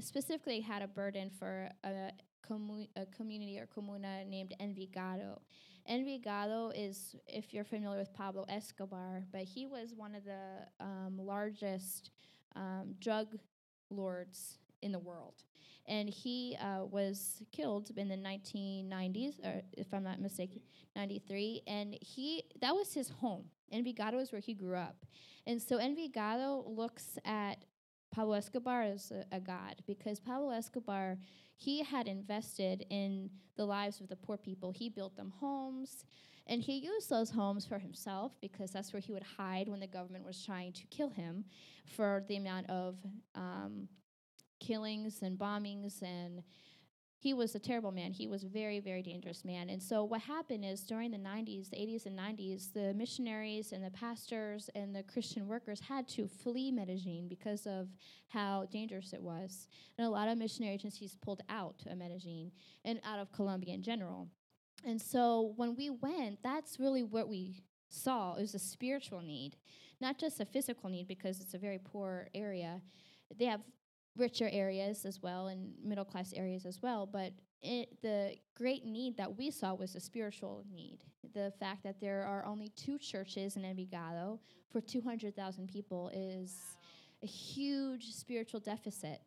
[0.01, 2.11] specifically had a burden for a,
[2.97, 5.41] a community or comuna named Envigado.
[5.89, 11.19] Envigado is, if you're familiar with Pablo Escobar, but he was one of the um,
[11.19, 12.11] largest
[12.55, 13.37] um, drug
[13.91, 15.43] lords in the world.
[15.89, 20.61] And he uh, was killed in the 1990s, or if I'm not mistaken,
[20.97, 21.63] 93.
[21.67, 23.45] And he that was his home.
[23.71, 25.05] Envigado is where he grew up.
[25.47, 27.65] And so Envigado looks at
[28.11, 31.19] Pablo Escobar as a, a, god because Pablo Escobar,
[31.57, 34.71] he had invested in the lives of the poor people.
[34.71, 36.05] He built them homes,
[36.47, 39.87] and he used those homes for himself because that's where he would hide when the
[39.87, 41.45] government was trying to kill him
[41.97, 42.97] for the amount of
[43.35, 43.89] um,
[44.61, 46.43] killings and bombings and
[47.19, 48.13] he was a terrible man.
[48.13, 49.71] He was a very, very dangerous man.
[49.71, 53.83] And so what happened is during the 90s, the 80s and 90s, the missionaries and
[53.83, 57.89] the pastors and the Christian workers had to flee Medellin because of
[58.29, 59.67] how dangerous it was.
[59.99, 62.53] And a lot of missionary agencies pulled out of Medellin
[62.85, 64.29] and out of Colombia in general.
[64.87, 68.37] And so when we went, that's really what we saw.
[68.37, 69.57] It was a spiritual need,
[70.01, 72.83] not just a physical need because it's a very poor area.
[73.37, 73.63] They have
[74.17, 79.17] richer areas as well and middle class areas as well but it, the great need
[79.17, 80.99] that we saw was a spiritual need.
[81.35, 86.57] The fact that there are only two churches in envigado for 200000 people is
[87.23, 89.21] a huge spiritual deficit.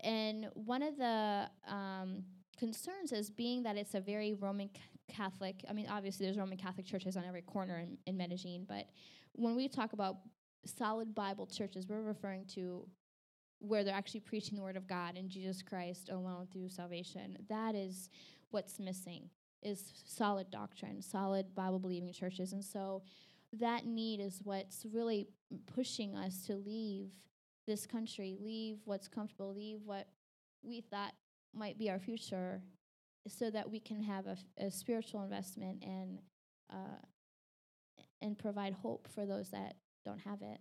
[0.00, 2.24] And one of the um,
[2.58, 4.70] concerns is being that it's a very roman
[5.06, 8.86] catholic i mean obviously there's roman catholic churches on every corner in, in medellin but
[9.32, 10.16] when we talk about
[10.64, 12.86] solid bible churches we're referring to
[13.66, 17.36] where they're actually preaching the word of God and Jesus Christ alone through salvation.
[17.48, 18.10] That is
[18.50, 19.30] what's missing
[19.62, 22.52] is solid doctrine, solid Bible believing churches.
[22.52, 23.02] And so
[23.58, 25.28] that need is what's really
[25.74, 27.10] pushing us to leave
[27.66, 30.06] this country, leave what's comfortable, leave what
[30.62, 31.14] we thought
[31.54, 32.60] might be our future
[33.26, 36.18] so that we can have a, a spiritual investment and
[36.70, 37.00] uh,
[38.20, 39.74] and provide hope for those that
[40.04, 40.58] don't have it.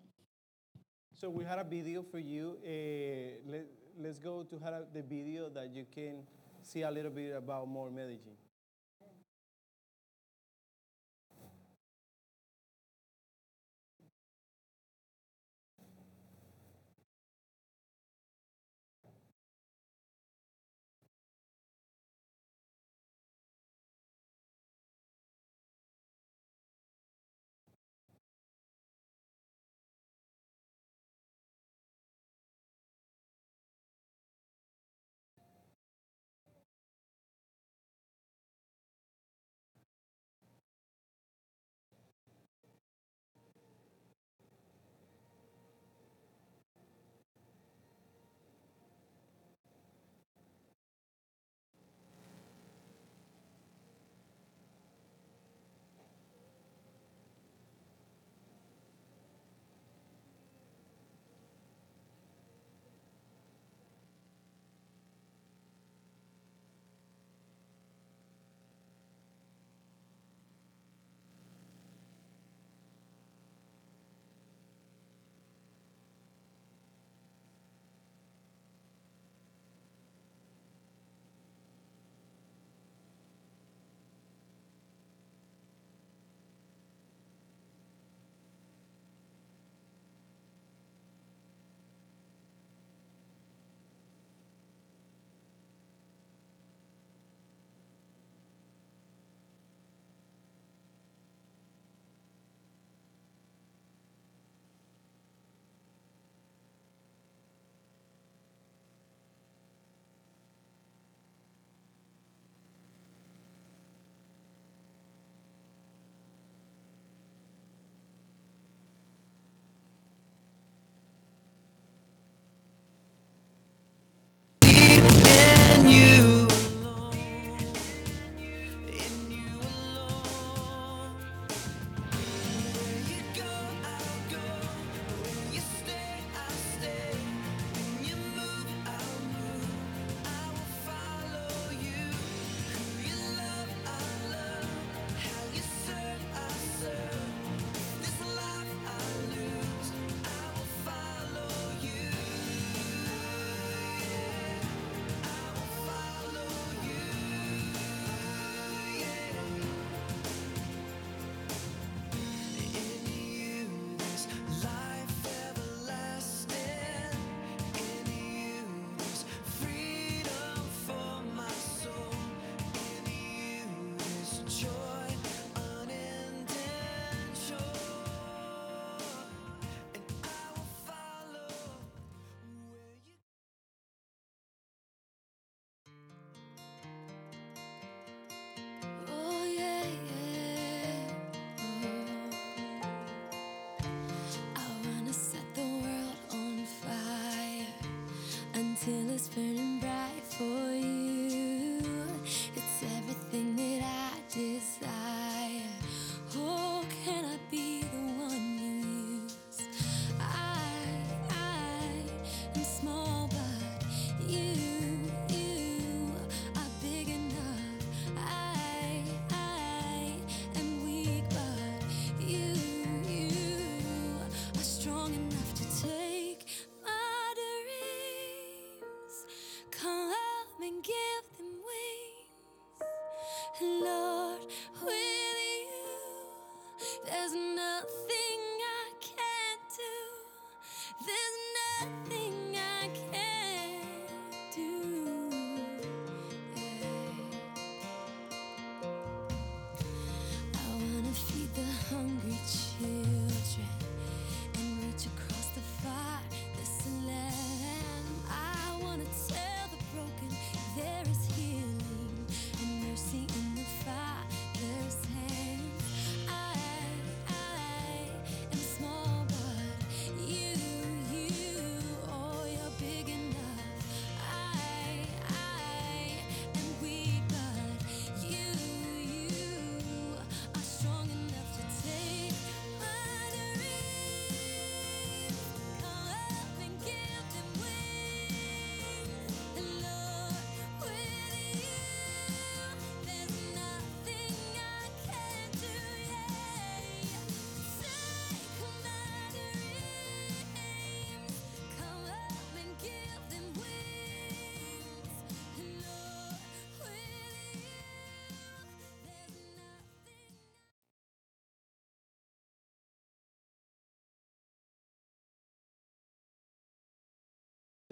[1.15, 2.57] So we had a video for you.
[2.65, 3.65] Uh, let,
[4.01, 6.23] let's go to have the video that you can
[6.61, 8.42] see a little bit about more Medellin.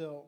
[0.01, 0.25] So,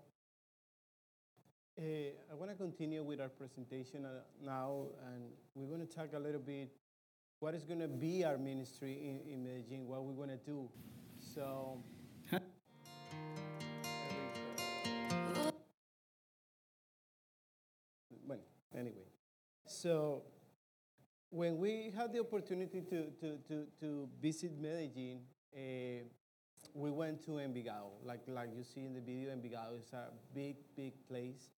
[1.80, 5.24] uh, I want to continue with our presentation uh, now, and
[5.56, 6.70] we're going to talk a little bit
[7.40, 10.70] what is going to be our ministry in, in Medellin, what we're going to do.
[11.20, 11.84] So,
[12.30, 12.40] there
[18.28, 18.36] we
[18.78, 19.08] anyway,
[19.66, 20.22] so
[21.32, 25.22] when we had the opportunity to, to, to, to visit Medellin,
[25.52, 26.04] uh,
[26.74, 27.92] we went to Envigado.
[28.04, 31.50] Like, like you see in the video, Envigado is a big, big place.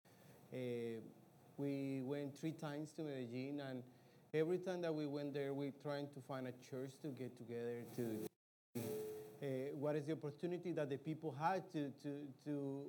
[0.52, 1.00] Uh,
[1.56, 3.82] we went three times to Medellin, and
[4.34, 7.82] every time that we went there, we trying to find a church to get together
[7.96, 8.26] to.
[9.42, 12.84] Uh, what is the opportunity that the people had to to to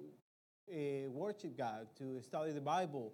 [0.71, 3.13] uh, worship God, to study the Bible,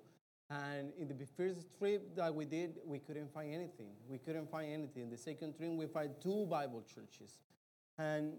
[0.50, 3.90] and in the first trip that we did, we couldn't find anything.
[4.08, 5.10] We couldn't find anything.
[5.10, 7.38] The second trip, we found two Bible churches,
[7.98, 8.34] and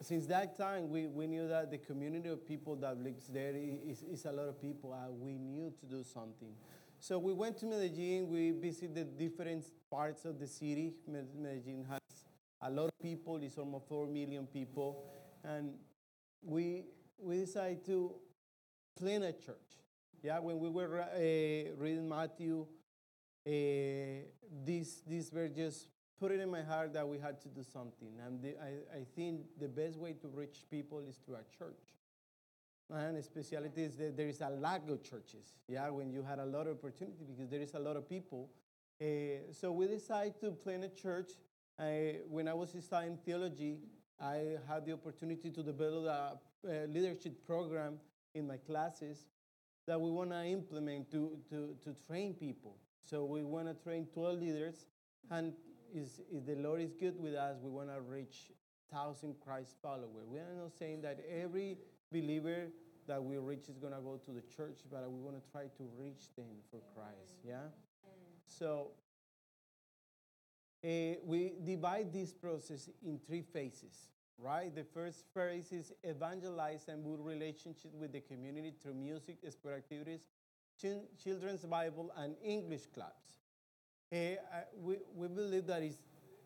[0.00, 4.02] since that time, we, we knew that the community of people that lives there is,
[4.02, 6.52] is a lot of people, and we knew to do something.
[7.00, 8.28] So we went to Medellin.
[8.28, 10.94] We visited different parts of the city.
[11.06, 12.00] Medellin has
[12.60, 13.36] a lot of people.
[13.36, 15.04] It's almost four million people,
[15.44, 15.74] and
[16.42, 16.84] we
[17.20, 18.14] we decided to
[18.98, 19.56] plant a church.
[20.22, 22.66] Yeah, when we were uh, reading Matthew,
[23.46, 23.50] uh,
[24.64, 25.88] this this verse just
[26.18, 28.08] put it in my heart that we had to do something.
[28.26, 31.82] And the, I, I think the best way to reach people is through a church.
[32.90, 35.58] And speciality is that there is a lack of churches.
[35.68, 38.48] Yeah, when you had a lot of opportunity because there is a lot of people.
[39.00, 41.32] Uh, so we decided to plant a church.
[41.78, 43.76] I, when I was studying theology,
[44.20, 46.38] I had the opportunity to develop a,
[46.68, 47.98] a leadership program
[48.34, 49.26] in my classes
[49.86, 52.76] that we want to implement to, to, to train people.
[53.02, 54.86] So we want to train 12 leaders,
[55.30, 55.52] and
[55.94, 58.50] is, if the Lord is good with us, we want to reach
[58.92, 60.26] thousand Christ followers.
[60.30, 61.78] We are not saying that every
[62.12, 62.68] believer
[63.06, 65.62] that we reach is going to go to the church, but we want to try
[65.62, 67.34] to reach them for Christ.
[67.46, 67.68] Yeah.
[68.46, 68.88] So
[70.84, 74.08] uh, we divide this process in three phases.
[74.40, 74.72] Right?
[74.72, 80.20] The first phase is evangelize and build relationship with the community through music, sport activities,
[81.20, 83.37] children's Bible, and English clubs.
[84.10, 84.16] Uh,
[84.80, 85.98] we, we believe that is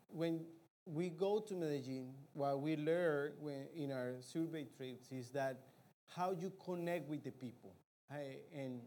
[0.09, 0.41] when
[0.85, 5.61] we go to Medellin, what we learn when, in our survey trips is that
[6.15, 7.73] how you connect with the people.
[8.11, 8.81] I, and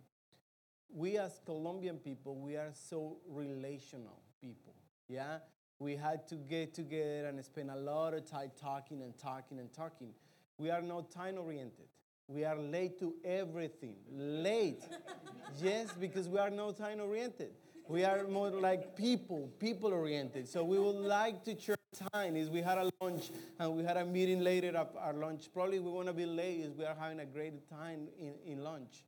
[0.95, 4.75] we as Colombian people, we are so relational people.
[5.09, 5.39] Yeah?
[5.79, 9.73] We had to get together and spend a lot of time talking and talking and
[9.73, 10.11] talking.
[10.59, 11.89] We are not time oriented.
[12.29, 13.97] We are late to everything.
[14.11, 14.83] Late.
[15.63, 17.53] yes, because we are not time oriented.
[17.89, 20.49] We are more like people, people oriented.
[20.49, 21.77] So we would like to share
[22.13, 25.49] time is we had a lunch and we had a meeting later at our lunch.
[25.53, 28.65] Probably we want to be late is we are having a great time in, in
[28.65, 29.05] lunch.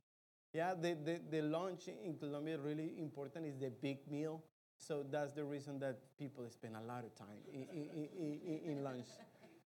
[0.53, 4.41] Yeah, the, the, the lunch in Colombia really important is the big meal.
[4.77, 8.83] So that's the reason that people spend a lot of time in, in, in, in
[8.83, 9.07] lunch.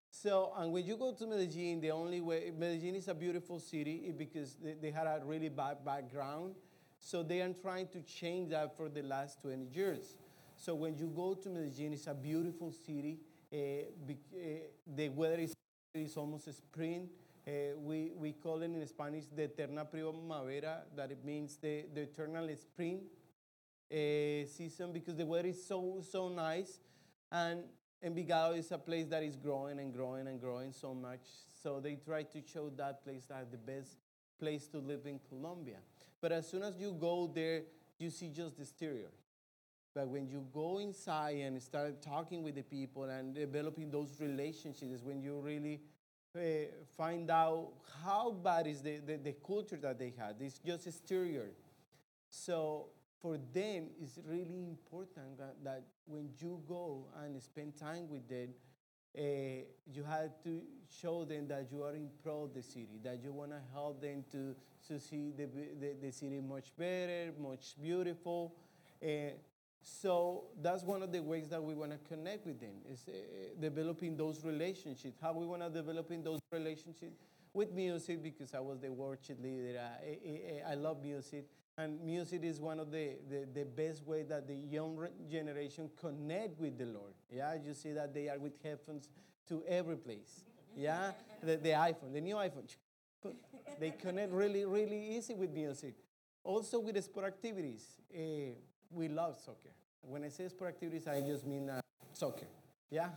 [0.09, 4.14] So, and when you go to Medellin, the only way, Medellin is a beautiful city
[4.16, 6.55] because they, they had a really bad background.
[7.03, 10.15] So they are trying to change that for the last 20 years.
[10.55, 13.19] So when you go to Medellin, it's a beautiful city.
[13.51, 13.57] Uh,
[14.87, 15.53] the weather is,
[16.15, 17.09] almost spring.
[17.45, 22.01] Uh, we, we call it in Spanish the eterna primavera, that it means the, the
[22.03, 23.01] eternal spring
[23.91, 26.79] season because the weather is so, so nice.
[27.31, 27.63] And
[28.01, 31.19] Envigado is a place that is growing and growing and growing so much.
[31.61, 33.97] So they try to show that place as the best
[34.39, 35.77] place to live in Colombia.
[36.21, 37.63] But as soon as you go there,
[37.99, 39.11] you see just the exterior.
[39.93, 45.01] But when you go inside and start talking with the people and developing those relationships,
[45.03, 45.81] when you really
[46.36, 46.39] uh,
[46.97, 47.69] find out
[48.03, 50.36] how bad is the, the, the, culture that they had.
[50.39, 51.51] It's just exterior.
[52.27, 52.88] So
[53.21, 58.49] for them, it's really important that, that when you go and spend time with them,
[59.18, 59.22] uh,
[59.91, 60.61] you have to
[61.01, 64.01] show them that you are in pro of the city, that you want to help
[64.01, 64.55] them to,
[64.88, 65.47] to see the,
[65.80, 68.55] the, the city much better, much beautiful.
[69.03, 69.32] Uh,
[69.82, 73.11] so that's one of the ways that we want to connect with them is uh,
[73.59, 75.20] developing those relationships.
[75.22, 77.18] How we want to develop in those relationships
[77.53, 79.80] with music because I was the worship leader.
[79.80, 80.18] I,
[80.68, 81.45] I, I love music.
[81.78, 86.59] And music is one of the, the, the best way that the young generation connect
[86.59, 87.13] with the Lord.
[87.32, 89.09] Yeah, you see that they are with headphones
[89.49, 90.43] to every place.
[90.76, 91.11] Yeah,
[91.41, 92.67] the, the iPhone, the new iPhone.
[93.80, 95.95] They connect really, really easy with music.
[96.43, 97.84] Also with sport activities.
[98.13, 98.53] Uh,
[98.91, 99.71] we love soccer.
[100.01, 102.45] When I say sport activities, I just mean uh, soccer.
[102.91, 103.09] Yeah,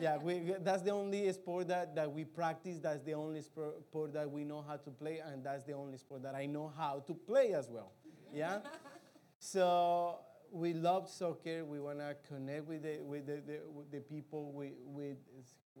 [0.00, 2.78] yeah, we, that's the only sport that, that we practice.
[2.78, 6.22] That's the only sport that we know how to play, and that's the only sport
[6.24, 7.92] that I know how to play as well.
[8.32, 8.58] Yeah?
[9.38, 10.18] so
[10.50, 11.64] we love soccer.
[11.64, 15.18] We want to connect with the, with the, the, with the people with, with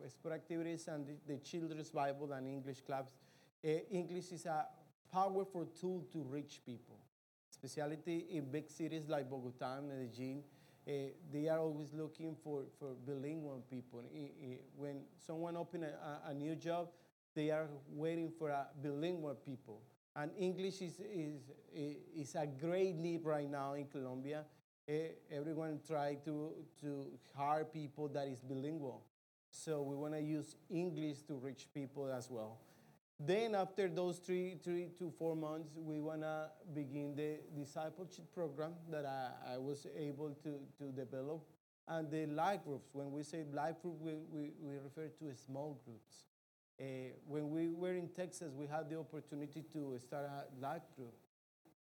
[0.08, 3.10] sport activities and the, the children's Bible and English clubs.
[3.64, 4.66] Uh, English is a
[5.12, 6.98] powerful tool to reach people,
[7.50, 10.42] especially in big cities like Bogota and Medellin
[10.86, 10.92] uh,
[11.32, 14.02] they are always looking for, for bilingual people.
[14.76, 16.88] when someone opens a, a, new job,
[17.34, 19.80] they are waiting for a bilingual people.
[20.14, 21.40] And English is, is,
[21.74, 24.44] is a great need right now in Colombia.
[24.86, 24.92] Uh,
[25.32, 29.02] everyone try to, to hire people that is bilingual.
[29.50, 32.58] So we want to use English to reach people as well.
[33.20, 38.72] Then, after those three, three to four months, we want to begin the discipleship program
[38.90, 41.42] that I, I, was able to, to develop.
[41.86, 45.80] And the life groups, when we say life group, we, we, we refer to small
[45.84, 46.24] groups.
[46.80, 51.14] Uh, when we were in Texas, we had the opportunity to start a life group.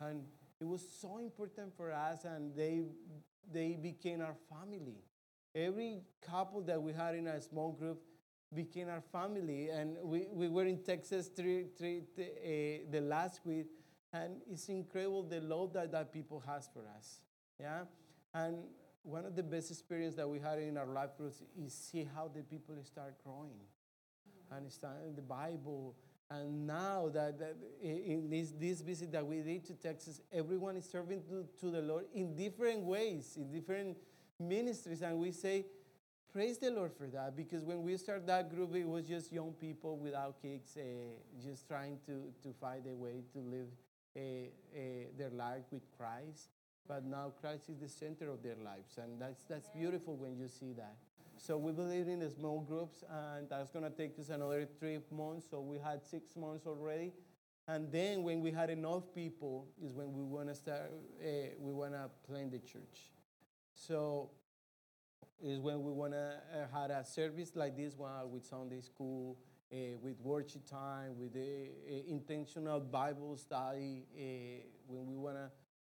[0.01, 0.25] And
[0.61, 2.83] it was so important for us, and they,
[3.51, 4.99] they became our family.
[5.55, 8.03] Every couple that we had in a small group,
[8.55, 9.69] became our family.
[9.69, 13.67] And we, we were in Texas three, three, uh, the last week,
[14.13, 17.21] and it's incredible the love that, that people has for us.
[17.59, 17.85] Yeah?
[18.35, 18.59] And
[19.03, 22.29] one of the best experiences that we had in our life groups is see how
[22.29, 23.59] the people start growing
[24.51, 25.97] and studying the Bible.
[26.31, 30.85] And now that, that in this, this visit that we did to Texas, everyone is
[30.85, 33.97] serving to, to the Lord in different ways, in different
[34.39, 35.03] ministries.
[35.03, 35.67] And we say,
[36.33, 39.53] praise the Lord for that because when we started that group, it was just young
[39.53, 40.83] people without kids, uh,
[41.47, 43.69] just trying to, to find a way to live
[44.17, 44.81] uh, uh,
[45.19, 46.49] their life with Christ.
[46.89, 50.49] But now Christ is the center of their lives, and that's, that's beautiful when you
[50.49, 50.97] see that.
[51.37, 54.99] So we believe in the small groups, and that's going to take us another three
[55.11, 55.47] months.
[55.51, 57.13] So we had six months already.
[57.69, 60.93] And then when we had enough people is when we want to start,
[61.59, 63.13] we want to plan the church.
[63.75, 64.31] So
[65.43, 69.39] is when we want to uh, have a service like this one with Sunday school,
[69.73, 75.51] uh, with worship time, with the uh, intentional Bible study, uh, when we want to,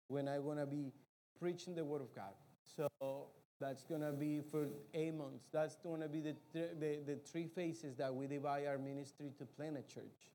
[0.08, 0.92] when I want to be
[1.38, 2.34] preaching the Word of God.
[2.76, 3.28] So
[3.60, 5.46] that's going to be for eight months.
[5.52, 9.44] That's going to be the, the, the three phases that we divide our ministry to
[9.44, 10.30] plan a church.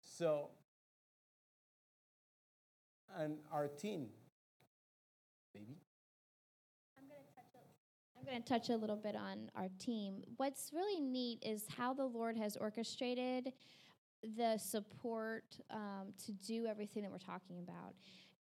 [0.00, 0.50] So,
[3.16, 4.06] and our team,
[5.54, 5.76] baby.
[8.26, 10.22] Going to touch a little bit on our team.
[10.38, 13.52] What's really neat is how the Lord has orchestrated
[14.36, 17.94] the support um, to do everything that we're talking about.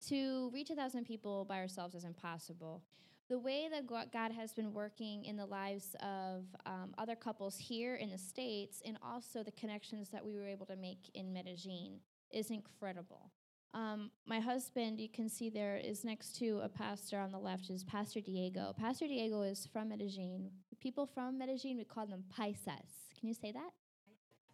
[0.07, 2.81] To reach a thousand people by ourselves is impossible.
[3.29, 7.95] The way that God has been working in the lives of um, other couples here
[7.95, 11.99] in the States and also the connections that we were able to make in Medellin
[12.31, 13.31] is incredible.
[13.73, 17.69] Um, my husband, you can see there, is next to a pastor on the left,
[17.71, 18.73] is Pastor Diego.
[18.77, 20.51] Pastor Diego is from Medellin.
[20.79, 23.09] People from Medellin, we call them paisas.
[23.19, 23.71] Can you say that?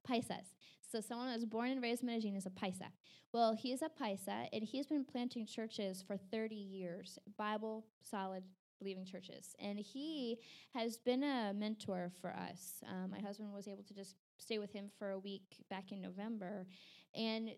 [0.10, 0.54] Paisas.
[0.90, 2.88] So someone that was born and raised in Medellin is a paisa.
[3.34, 8.44] Well, he is a paisa, and he's been planting churches for 30 years, Bible, solid,
[8.80, 9.54] believing churches.
[9.60, 10.40] And he
[10.74, 12.82] has been a mentor for us.
[12.88, 16.02] Um, my husband was able to just stay with him for a week back in
[16.02, 16.66] November.
[17.14, 17.52] And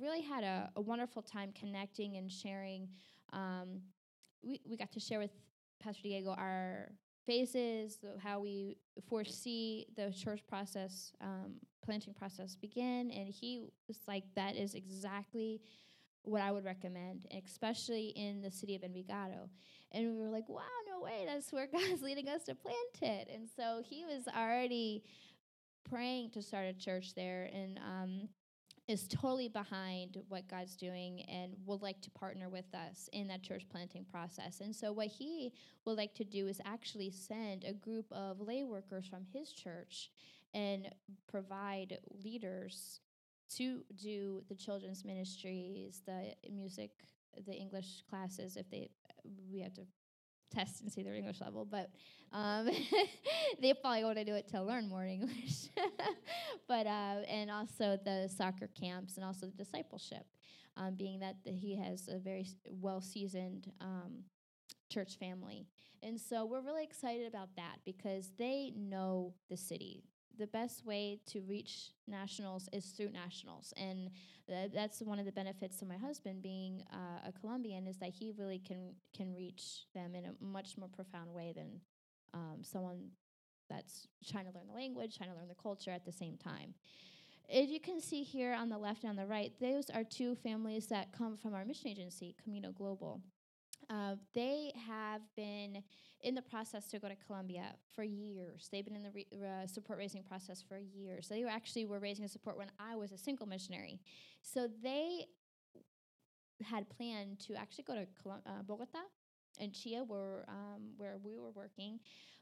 [0.00, 2.88] really had a, a wonderful time connecting and sharing.
[3.32, 3.80] Um,
[4.42, 5.30] we, we got to share with
[5.82, 6.92] Pastor Diego our
[7.26, 8.78] phases, how we
[9.08, 11.54] foresee the church process, um,
[11.84, 13.10] planting process begin.
[13.10, 15.60] And he was like, that is exactly
[16.24, 19.48] what I would recommend, especially in the city of Envigado.
[19.92, 23.28] And we were like, wow, no way, that's where God's leading us to plant it.
[23.32, 25.04] And so he was already
[25.88, 27.50] praying to start a church there.
[27.52, 28.28] And um,
[28.92, 33.42] is totally behind what God's doing and would like to partner with us in that
[33.42, 34.60] church planting process.
[34.60, 35.52] And so, what he
[35.86, 40.10] would like to do is actually send a group of lay workers from his church
[40.52, 40.90] and
[41.26, 43.00] provide leaders
[43.56, 46.90] to do the children's ministries, the music,
[47.46, 48.90] the English classes, if they
[49.50, 49.82] we have to
[50.52, 51.90] test and see their English level, but
[52.32, 52.68] um,
[53.60, 55.68] they probably want to do it to learn more English.
[56.68, 60.26] but uh, and also the soccer camps and also the discipleship,
[60.76, 64.24] um, being that he has a very well seasoned um,
[64.90, 65.66] church family,
[66.02, 70.04] and so we're really excited about that because they know the city
[70.38, 74.10] the best way to reach nationals is through nationals and
[74.48, 78.10] th- that's one of the benefits to my husband being uh, a colombian is that
[78.10, 81.80] he really can can reach them in a much more profound way than
[82.34, 83.10] um, someone
[83.72, 86.74] that's trying to learn the language, trying to learn the culture at the same time.
[87.52, 90.34] As you can see here on the left and on the right, those are two
[90.36, 93.20] families that come from our mission agency, Camino Global.
[93.90, 95.82] Uh, they have been
[96.22, 98.68] in the process to go to Colombia for years.
[98.70, 101.28] They've been in the re- uh, support raising process for years.
[101.28, 104.00] They were actually were raising support when I was a single missionary.
[104.42, 105.26] So they
[106.62, 109.00] had planned to actually go to Colom- uh, Bogota
[109.58, 111.98] and Chia, where um, where we were working.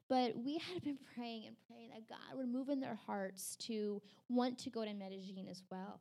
[0.09, 4.03] But we had been praying and praying that God would move in their hearts to
[4.29, 6.01] want to go to Medellin as well.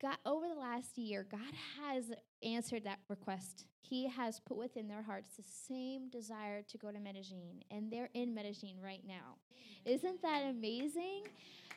[0.00, 1.40] God, over the last year, God
[1.80, 2.12] has
[2.42, 3.66] answered that request.
[3.80, 8.10] He has put within their hearts the same desire to go to Medellin, and they're
[8.14, 9.36] in Medellin right now.
[9.84, 11.24] Isn't that amazing?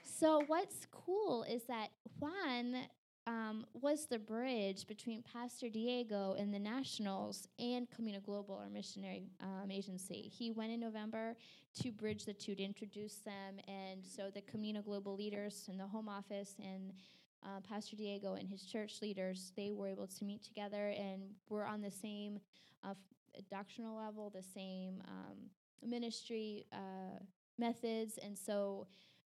[0.03, 1.89] So, what's cool is that
[2.19, 2.85] Juan
[3.27, 9.23] um, was the bridge between Pastor Diego and the Nationals and Camino Global, our missionary
[9.41, 10.31] um, agency.
[10.31, 11.35] He went in November
[11.81, 15.87] to bridge the two, to introduce them, and so the Camino Global leaders and the
[15.87, 16.93] home office and
[17.45, 21.65] uh, Pastor Diego and his church leaders, they were able to meet together and we're
[21.65, 22.39] on the same
[22.83, 22.93] uh,
[23.49, 25.37] doctrinal level, the same um,
[25.87, 27.19] ministry uh,
[27.57, 28.17] methods.
[28.23, 28.87] And so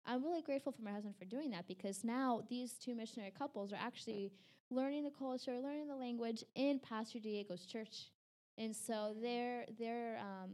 [0.06, 3.72] I'm really grateful for my husband for doing that because now these two missionary couples
[3.72, 4.32] are actually
[4.70, 8.10] learning the culture, learning the language in Pastor Diego's church.
[8.56, 10.50] And so they're, they're um,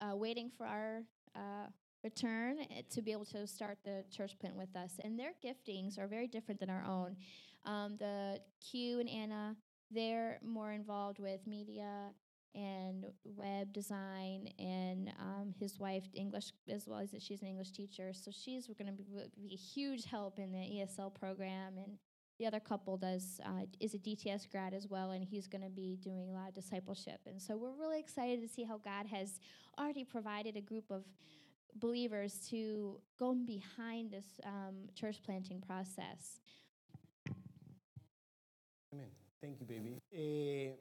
[0.00, 1.02] uh, waiting for our
[1.36, 1.68] uh,
[2.04, 5.00] return eh, to be able to start the church plant with us.
[5.02, 7.16] And their giftings are very different than our own.
[7.64, 9.56] Um, the Q and Anna,
[9.90, 12.10] they're more involved with media
[12.54, 18.12] and web design, and um, his wife English as well as she's an English teacher.
[18.12, 19.04] So she's going to be,
[19.36, 21.78] be a huge help in the ESL program.
[21.78, 21.98] And
[22.38, 25.70] the other couple does uh, is a DTS grad as well, and he's going to
[25.70, 27.20] be doing a lot of discipleship.
[27.26, 29.40] And so we're really excited to see how God has
[29.78, 31.04] already provided a group of
[31.76, 36.40] believers to go behind this um, church planting process.
[38.92, 39.08] Amen.
[39.40, 40.00] Thank you, baby.
[40.12, 40.76] Uh,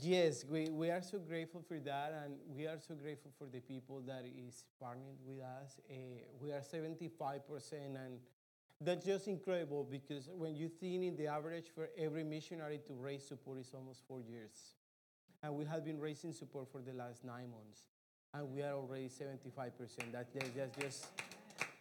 [0.00, 3.60] yes, we, we are so grateful for that, and we are so grateful for the
[3.60, 5.80] people that is partnering with us.
[5.90, 5.94] Uh,
[6.40, 7.40] we are 75%,
[7.72, 8.18] and
[8.80, 13.26] that's just incredible because when you think in the average for every missionary to raise
[13.26, 14.74] support is almost four years.
[15.42, 17.82] And we have been raising support for the last nine months,
[18.34, 19.48] and we are already 75%.
[20.12, 21.06] That's just, just, just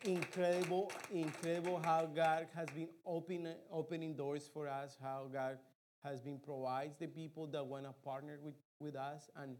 [0.04, 5.58] incredible, incredible how God has been open, opening doors for us, how God
[6.04, 9.30] has been provides the people that want to partner with, with us.
[9.36, 9.56] And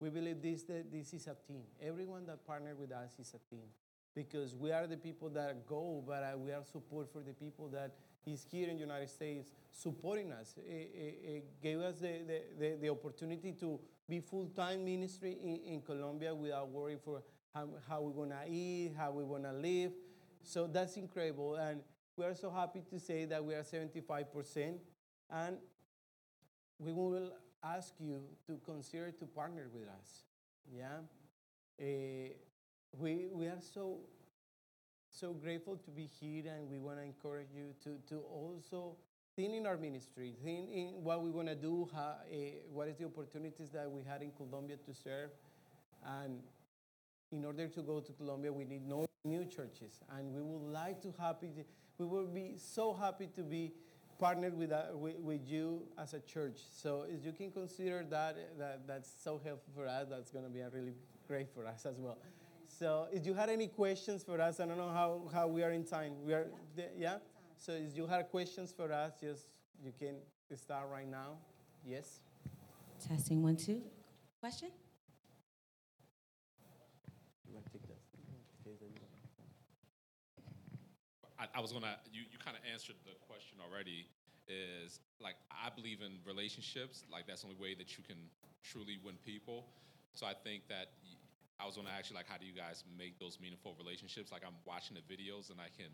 [0.00, 1.62] we believe this, that this is a team.
[1.80, 3.64] Everyone that partnered with us is a team
[4.14, 7.68] because we are the people that go, but uh, we are support for the people
[7.68, 7.94] that
[8.26, 10.54] is here in the United States supporting us.
[10.56, 15.74] It, it, it gave us the, the, the, the opportunity to be full-time ministry in,
[15.74, 17.22] in Colombia without worrying for
[17.54, 19.92] how, how we're going to eat, how we're going to live.
[20.42, 21.56] So that's incredible.
[21.56, 21.80] And
[22.16, 24.76] we are so happy to say that we are 75%.
[25.30, 25.56] And
[26.78, 27.32] we will
[27.62, 30.24] ask you to consider to partner with us.
[30.70, 30.98] Yeah?
[31.80, 32.34] Uh,
[32.98, 33.98] we, we are so,
[35.10, 38.96] so grateful to be here, and we want to encourage you to, to also
[39.36, 42.36] think in our ministry, think in what we want to do, how, uh,
[42.72, 45.30] what is the opportunities that we had in Colombia to serve.
[46.06, 46.40] And
[47.32, 51.00] in order to go to Colombia, we need no new churches, and we would like
[51.02, 51.50] to happy.
[51.98, 53.72] We will be so happy to be
[54.18, 56.60] partnered with, uh, with, with, you as a church.
[56.70, 60.50] So if you can consider that, that that's so helpful for us, that's going to
[60.50, 60.94] be really
[61.26, 62.18] great for us as well.
[62.66, 65.70] So if you had any questions for us, I don't know how, how we are
[65.70, 66.12] in time.
[66.24, 66.46] We are,
[66.96, 67.18] yeah?
[67.58, 69.48] So if you have questions for us, just
[69.82, 70.16] you can
[70.56, 71.38] start right now.
[71.84, 72.20] Yes?
[73.06, 73.82] Testing one, two.
[74.40, 74.70] Question?
[81.38, 81.96] I, I was gonna.
[82.12, 84.06] You, you kind of answered the question already.
[84.46, 87.04] Is like I believe in relationships.
[87.10, 88.20] Like that's the only way that you can
[88.62, 89.64] truly win people.
[90.12, 90.92] So I think that
[91.58, 94.32] I was gonna ask you like, how do you guys make those meaningful relationships?
[94.32, 95.88] Like I'm watching the videos and I can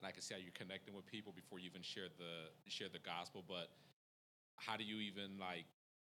[0.00, 2.88] and I can see how you're connecting with people before you even share the share
[2.88, 3.44] the gospel.
[3.46, 3.68] But
[4.56, 5.68] how do you even like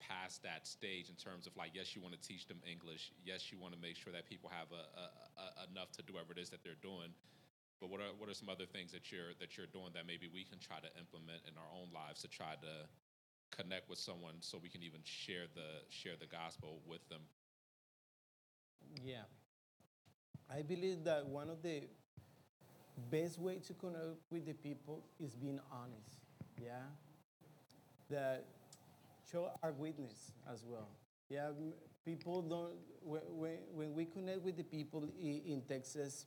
[0.02, 3.54] pass that stage in terms of like yes you want to teach them english yes
[3.54, 6.34] you want to make sure that people have a, a, a, enough to do whatever
[6.34, 7.14] it is that they're doing
[7.80, 10.26] but what are what are some other things that you're that you're doing that maybe
[10.34, 12.74] we can try to implement in our own lives to try to
[13.54, 17.22] connect with someone so we can even share the share the gospel with them
[19.06, 19.30] yeah
[20.50, 21.86] i believe that one of the
[23.10, 26.20] best way to connect with the people is being honest
[26.62, 26.84] yeah
[28.10, 28.46] that
[29.32, 30.88] show our witness as well
[31.30, 31.52] Yeah,
[32.04, 36.26] people don't, when, when, we connect with the people in Texas,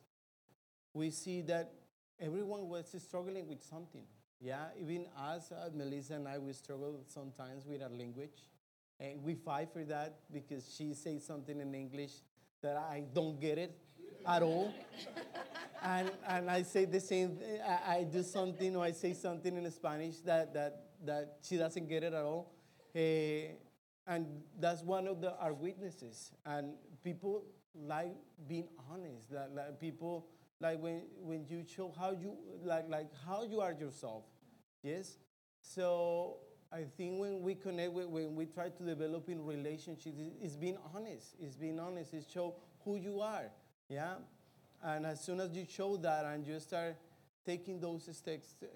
[0.94, 1.72] we see that
[2.18, 4.04] everyone was struggling with something.
[4.40, 8.48] Yeah, even us, uh, Melissa and I, we struggle sometimes with our language.
[8.98, 12.12] And we fight for that because she says something in English
[12.62, 13.76] that I don't get it
[14.26, 14.72] at all.
[15.84, 19.70] and, and I say the same, I, I do something or I say something in
[19.70, 22.52] Spanish that, that, that she doesn't get it at all.
[22.94, 23.48] Eh,
[24.06, 24.26] and
[24.58, 26.32] that's one of the, our weaknesses.
[26.46, 26.72] And
[27.02, 28.14] people like
[28.48, 29.30] being honest.
[29.30, 30.26] Like, like people
[30.60, 34.24] like when, when you show how you like like how you are yourself.
[34.82, 35.18] Yes.
[35.60, 36.38] So
[36.72, 41.34] I think when we connect, when we try to develop in relationships, it's being honest.
[41.40, 42.14] It's being honest.
[42.14, 42.54] It's show
[42.84, 43.50] who you are.
[43.88, 44.14] Yeah.
[44.84, 46.96] And as soon as you show that and you start
[47.46, 48.68] taking those steps uh,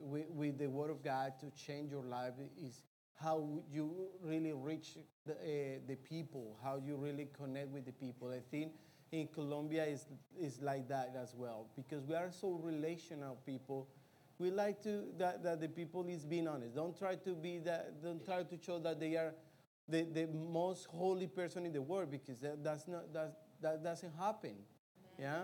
[0.00, 2.82] with, with the Word of God to change your life, is
[3.14, 8.30] how you really reach the, uh, the people, how you really connect with the people.
[8.30, 8.72] I think
[9.10, 10.06] in Colombia is
[10.38, 13.88] is like that as well because we are so relational people.
[14.38, 16.74] We like to that, that the people is being honest.
[16.74, 18.02] Don't try to be that.
[18.02, 19.34] Don't try to show that they are
[19.88, 24.12] the, the most holy person in the world because that, that's not that that doesn't
[24.16, 24.54] happen.
[25.18, 25.42] Yeah,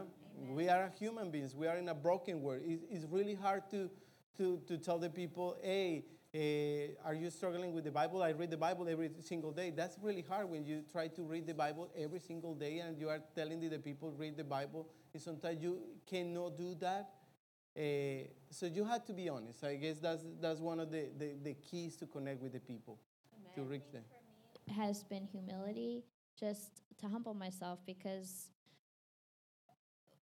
[0.51, 1.55] we are human beings.
[1.55, 2.63] We are in a broken world.
[2.65, 3.91] It's, really hard to,
[4.39, 8.23] to, to tell the people, hey, eh, are you struggling with the Bible?
[8.23, 9.71] I read the Bible every single day.
[9.71, 13.09] That's really hard when you try to read the Bible every single day and you
[13.09, 14.89] are telling the, people read the Bible.
[15.13, 17.11] And sometimes you cannot do that.
[17.77, 19.65] Eh, so you have to be honest.
[19.65, 23.01] I guess that's, that's one of the, the, the keys to connect with the people,
[23.57, 24.05] to reach them.
[24.77, 26.05] has been humility,
[26.39, 28.51] just to humble myself because,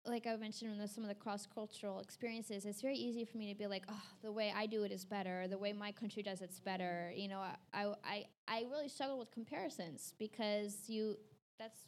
[0.07, 3.39] like I mentioned in the, some of the cross cultural experiences, it's very easy for
[3.39, 5.93] me to be like, oh, the way I do it is better, the way my
[5.93, 7.13] country does it's better.
[7.15, 11.17] You know, I, I, I really struggle with comparisons because you,
[11.59, 11.79] that's,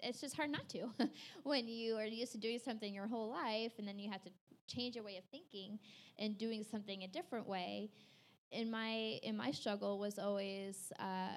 [0.00, 0.88] it's just hard not to
[1.44, 4.30] when you are used to doing something your whole life and then you have to
[4.66, 5.78] change your way of thinking
[6.18, 7.90] and doing something a different way.
[8.52, 11.36] In my in my struggle was always uh,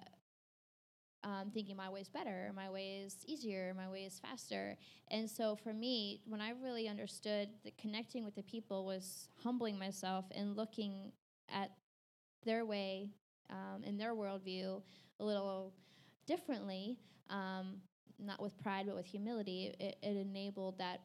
[1.23, 4.77] um, thinking my way is better, my way is easier, my way is faster.
[5.09, 9.77] And so for me, when I really understood that connecting with the people was humbling
[9.77, 11.11] myself and looking
[11.49, 11.71] at
[12.45, 13.09] their way
[13.49, 14.81] um, and their worldview
[15.19, 15.73] a little
[16.25, 16.97] differently,
[17.29, 17.81] um,
[18.17, 21.01] not with pride but with humility, it, it enabled that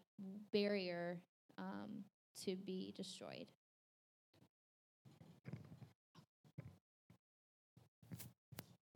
[0.53, 1.19] barrier
[1.59, 2.05] um,
[2.45, 3.47] to be destroyed.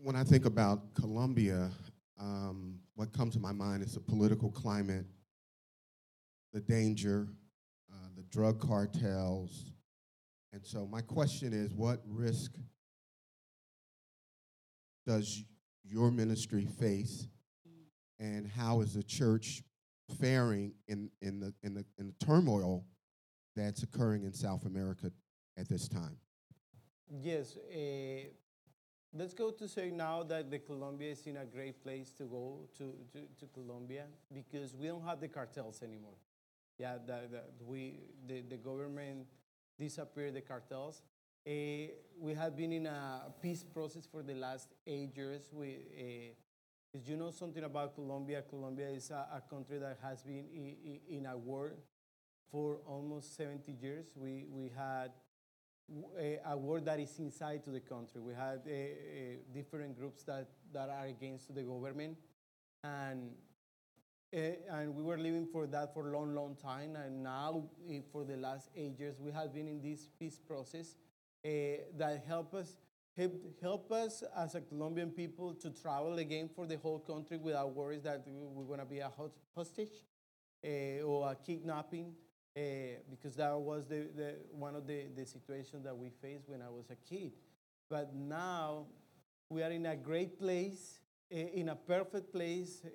[0.00, 1.70] When I think about Colombia,
[2.20, 5.04] um, what comes to my mind is the political climate,
[6.52, 7.26] the danger,
[7.92, 9.72] uh, the drug cartels.
[10.52, 12.52] And so my question is, what risk
[15.04, 15.42] does
[15.84, 17.26] your ministry face,
[18.20, 19.64] and how is the church
[20.20, 22.84] faring in, in, the, in, the, in the turmoil
[23.56, 25.10] that's occurring in South America
[25.56, 26.16] at this time?
[27.10, 28.28] Yes, uh,
[29.14, 32.60] let's go to say now that the Colombia is in a great place to go
[32.76, 36.16] to, to, to Colombia because we don't have the cartels anymore.
[36.78, 39.26] Yeah, that, that we the, the government
[39.78, 41.02] disappeared the cartels.
[41.46, 41.90] Uh,
[42.20, 45.50] we have been in a peace process for the last eight years.
[45.52, 50.44] We, uh, you know something about Colombia, Colombia is a, a country that has been
[50.52, 51.74] in, in a war
[52.50, 54.06] for almost 70 years.
[54.16, 55.12] We, we had
[56.18, 58.20] a, eh, a war that is inside to the country.
[58.20, 62.18] We had uh, uh, different groups that, that are against the government,
[62.84, 63.30] and
[64.30, 66.96] and we were living for that for a long, long time.
[66.96, 67.64] And now,
[68.12, 70.96] for the last eight years, we have been in this peace process
[71.42, 72.76] that help us
[73.16, 73.32] help,
[73.62, 78.02] help us as a Colombian people to travel again for the whole country without worries
[78.02, 79.10] that we- we're going to be a
[79.54, 80.04] hostage
[80.62, 82.14] or a kidnapping
[82.58, 86.60] uh, because that was the, the, one of the, the situations that we faced when
[86.60, 87.32] I was a kid.
[87.88, 88.86] But now
[89.48, 90.98] we are in a great place,
[91.32, 92.90] uh, in a perfect place uh,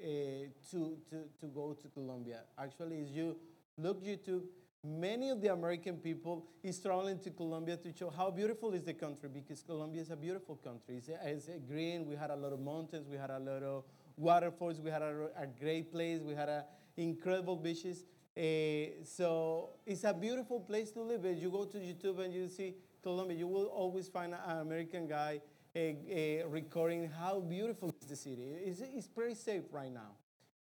[0.71, 2.41] to, to, to go to Colombia.
[2.59, 3.37] Actually, as you
[3.77, 4.43] look YouTube,
[4.83, 8.93] many of the American people is traveling to Colombia to show how beautiful is the
[8.93, 10.97] country because Colombia is a beautiful country.
[10.97, 11.07] It's,
[11.47, 12.05] it's green.
[12.05, 13.07] We had a lot of mountains.
[13.07, 13.85] We had a lot of
[14.17, 14.81] waterfalls.
[14.81, 16.19] We had a, a great place.
[16.21, 16.65] We had a
[16.97, 18.03] incredible beaches.
[18.35, 21.23] Uh, so it's a beautiful place to live.
[21.25, 25.07] If you go to YouTube and you see Colombia, you will always find an American
[25.07, 25.39] guy
[25.75, 28.47] uh, uh, recording how beautiful is the city.
[28.65, 30.13] It's, it's pretty safe right now.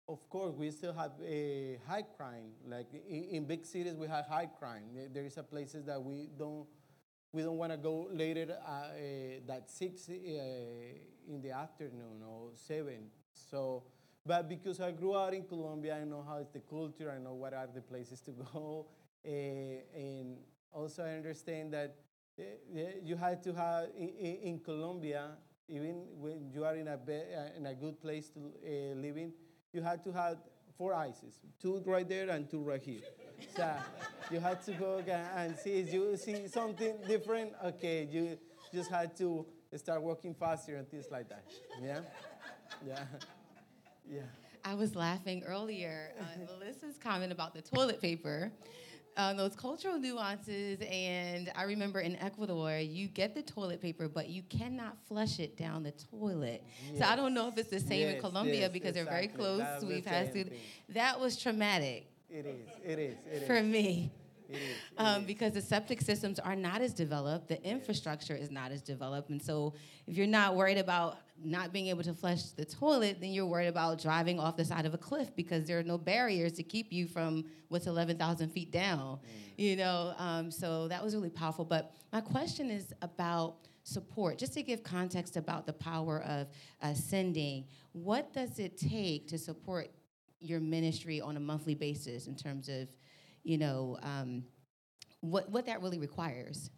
[0.08, 2.52] Of course, we still have a high crime.
[2.66, 4.84] Like in, in big cities, we have high crime.
[5.12, 6.66] There- is a places that we don't
[7.32, 8.88] we don't want to go later uh,
[9.46, 13.10] that six in the afternoon or seven.
[13.32, 13.84] So,
[14.30, 17.10] but because I grew out in Colombia, I know how is the culture.
[17.10, 18.86] I know what are the places to go,
[19.26, 20.36] uh, and
[20.72, 21.96] also I understand that
[22.38, 25.30] uh, uh, you had to have in, in, Colombia,
[25.66, 27.20] even when you are in a be,
[27.56, 29.32] in a good place to uh, live in,
[29.72, 30.36] you had to have
[30.78, 33.02] four ISIS, two right there and two right here.
[33.56, 33.68] so
[34.30, 37.52] you had to go and- and see if you see something different.
[37.64, 38.38] Okay, you
[38.72, 41.44] just had to start walking faster and things like that.
[41.82, 42.02] Yeah,
[42.86, 43.04] yeah,
[44.08, 44.20] yeah.
[44.64, 48.52] I was laughing earlier on Melissa's comment about the toilet paper,
[49.16, 50.78] um, those cultural nuances.
[50.90, 55.56] And I remember in Ecuador, you get the toilet paper, but you cannot flush it
[55.56, 56.62] down the toilet.
[56.98, 59.62] So I don't know if it's the same in Colombia yes, because they're very close.
[59.82, 60.44] We've had to.
[60.90, 62.68] That was traumatic It is.
[62.84, 63.16] It is.
[63.26, 63.46] It is.
[63.46, 64.12] for me.
[64.52, 64.76] Is.
[64.98, 69.30] Um, because the septic systems are not as developed, the infrastructure is not as developed,
[69.30, 69.74] and so
[70.06, 73.68] if you're not worried about not being able to flush the toilet, then you're worried
[73.68, 76.92] about driving off the side of a cliff because there are no barriers to keep
[76.92, 79.18] you from what's 11,000 feet down.
[79.56, 81.64] You know, um, so that was really powerful.
[81.64, 86.48] But my question is about support, just to give context about the power of
[86.82, 87.64] uh, sending.
[87.92, 89.90] What does it take to support
[90.40, 92.88] your ministry on a monthly basis in terms of,
[93.42, 94.44] you know, um,
[95.20, 96.70] what what that really requires.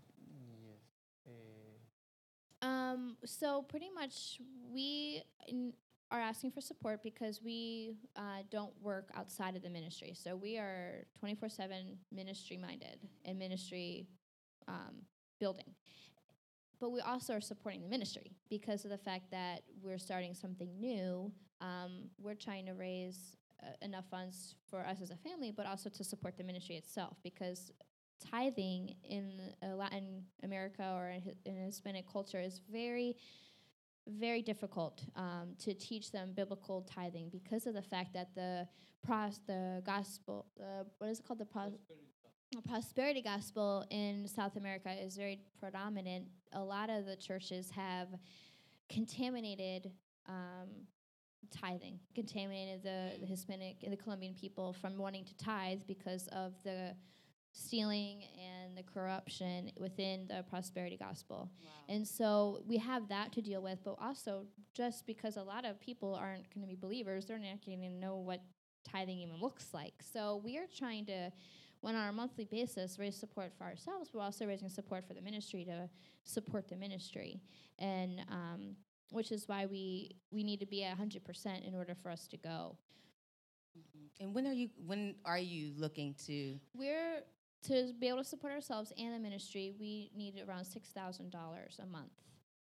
[0.65, 0.79] Yes.
[1.27, 4.41] Eh, Um, so pretty much
[4.71, 5.73] we in,
[6.11, 10.13] are asking for support because we uh, don't work outside of the ministry.
[10.15, 14.07] So we are 24/7 ministry minded and ministry
[14.69, 15.07] um,
[15.41, 15.75] building.
[16.81, 20.69] But we also are supporting the ministry because of the fact that we're starting something
[20.81, 21.33] new.
[21.61, 23.42] Um, we're trying to raise uh,
[23.81, 27.73] enough funds for us as a family, but also to support the ministry itself because
[28.31, 29.33] tithing in
[29.63, 33.17] uh, Latin America or in in Hispanic culture is very,
[34.07, 38.67] very difficult um, to teach them biblical tithing because of the fact that the
[39.05, 41.79] pros the gospel uh, what is it called the pros-
[42.53, 46.27] the prosperity gospel in South America is very predominant.
[46.53, 48.09] A lot of the churches have
[48.91, 49.91] contaminated
[50.29, 50.69] um,
[51.51, 56.53] tithing, contaminated the, the Hispanic and the Colombian people from wanting to tithe because of
[56.65, 56.95] the
[57.53, 61.51] stealing and the corruption within the prosperity gospel.
[61.89, 65.79] And so we have that to deal with, but also just because a lot of
[65.81, 68.41] people aren't going to be believers, they're not going to know what
[68.91, 69.95] tithing even looks like.
[70.01, 71.31] So we are trying to,
[71.83, 75.21] when on a monthly basis, raise support for ourselves, but also raising support for the
[75.21, 75.89] ministry to
[76.25, 77.41] support the ministry.
[77.79, 78.77] And um,
[79.13, 82.37] which is why we we need to be at 100% in order for us to
[82.37, 82.77] go.
[84.21, 87.23] And when are you when are you looking to We're
[87.65, 91.81] to be able to support ourselves and the ministry, we need around six thousand dollars
[91.83, 92.13] a month,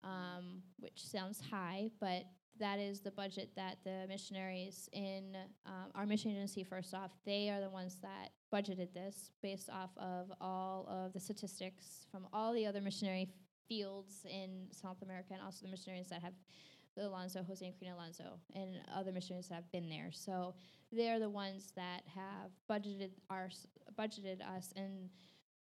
[0.04, 2.24] um, which sounds high, but
[2.58, 6.64] that is the budget that the missionaries in um, our mission agency.
[6.64, 11.20] First off, they are the ones that budgeted this based off of all of the
[11.20, 13.28] statistics from all the other missionary
[13.68, 16.34] fields in South America, and also the missionaries that have
[16.96, 20.10] Alonso, Jose and Karina Alonso, and other missionaries that have been there.
[20.12, 20.54] So
[20.90, 23.50] they're the ones that have budgeted our
[23.98, 25.10] budgeted us and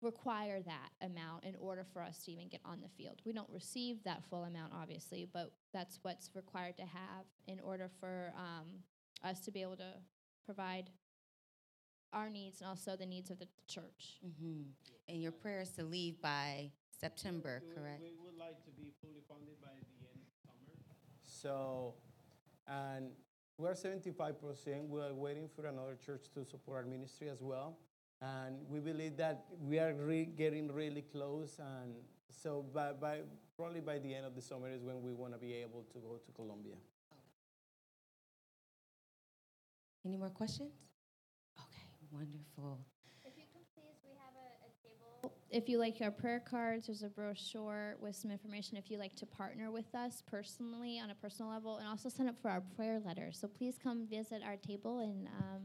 [0.01, 3.21] require that amount in order for us to even get on the field.
[3.27, 7.91] We don't receive that full amount, obviously, but that's what's required to have in order
[7.99, 8.69] for um,
[9.25, 9.95] us to be able to
[10.47, 10.91] provide
[12.13, 14.19] our needs and also the needs of the church.
[14.41, 14.63] hmm
[15.09, 16.71] and your prayers to leave by
[17.01, 18.03] September, correct?
[18.03, 20.75] We would like to be fully funded by the end of summer.
[21.25, 21.95] So,
[22.67, 23.11] and
[23.57, 24.89] we're 75%.
[24.89, 27.79] We're waiting for another church to support our ministry as well.
[28.21, 31.61] And we believe that we are re- getting really close.
[31.61, 31.95] And
[32.31, 33.21] so, by, by,
[33.57, 35.99] probably by the end of the summer is when we want to be able to
[36.01, 36.75] go to Colombia.
[40.05, 40.73] Any more questions?
[41.59, 42.79] Okay, wonderful.
[43.25, 45.35] If you could please, we have a, table.
[45.59, 49.17] If you like our prayer cards, there's a brochure with some information if you like
[49.17, 52.61] to partner with us personally on a personal level and also sign up for our
[52.77, 53.31] prayer letter.
[53.33, 55.63] So please come visit our table and um,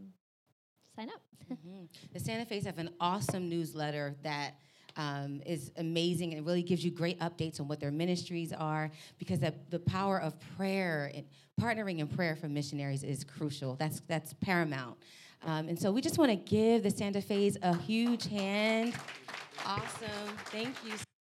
[0.95, 1.21] sign up.
[1.67, 1.87] Mhm.
[2.11, 4.55] The Santa Fe's have an awesome newsletter that
[4.95, 8.89] um, is amazing and really gives you great updates on what their ministries are
[9.19, 11.25] because the, the power of prayer and
[11.61, 13.75] partnering in prayer for missionaries is crucial.
[13.75, 14.97] That's, that's paramount.
[15.45, 18.95] Um, and so we just want to give the Santa Fe's a huge hand.
[19.65, 20.37] Awesome.
[20.51, 21.12] Thank you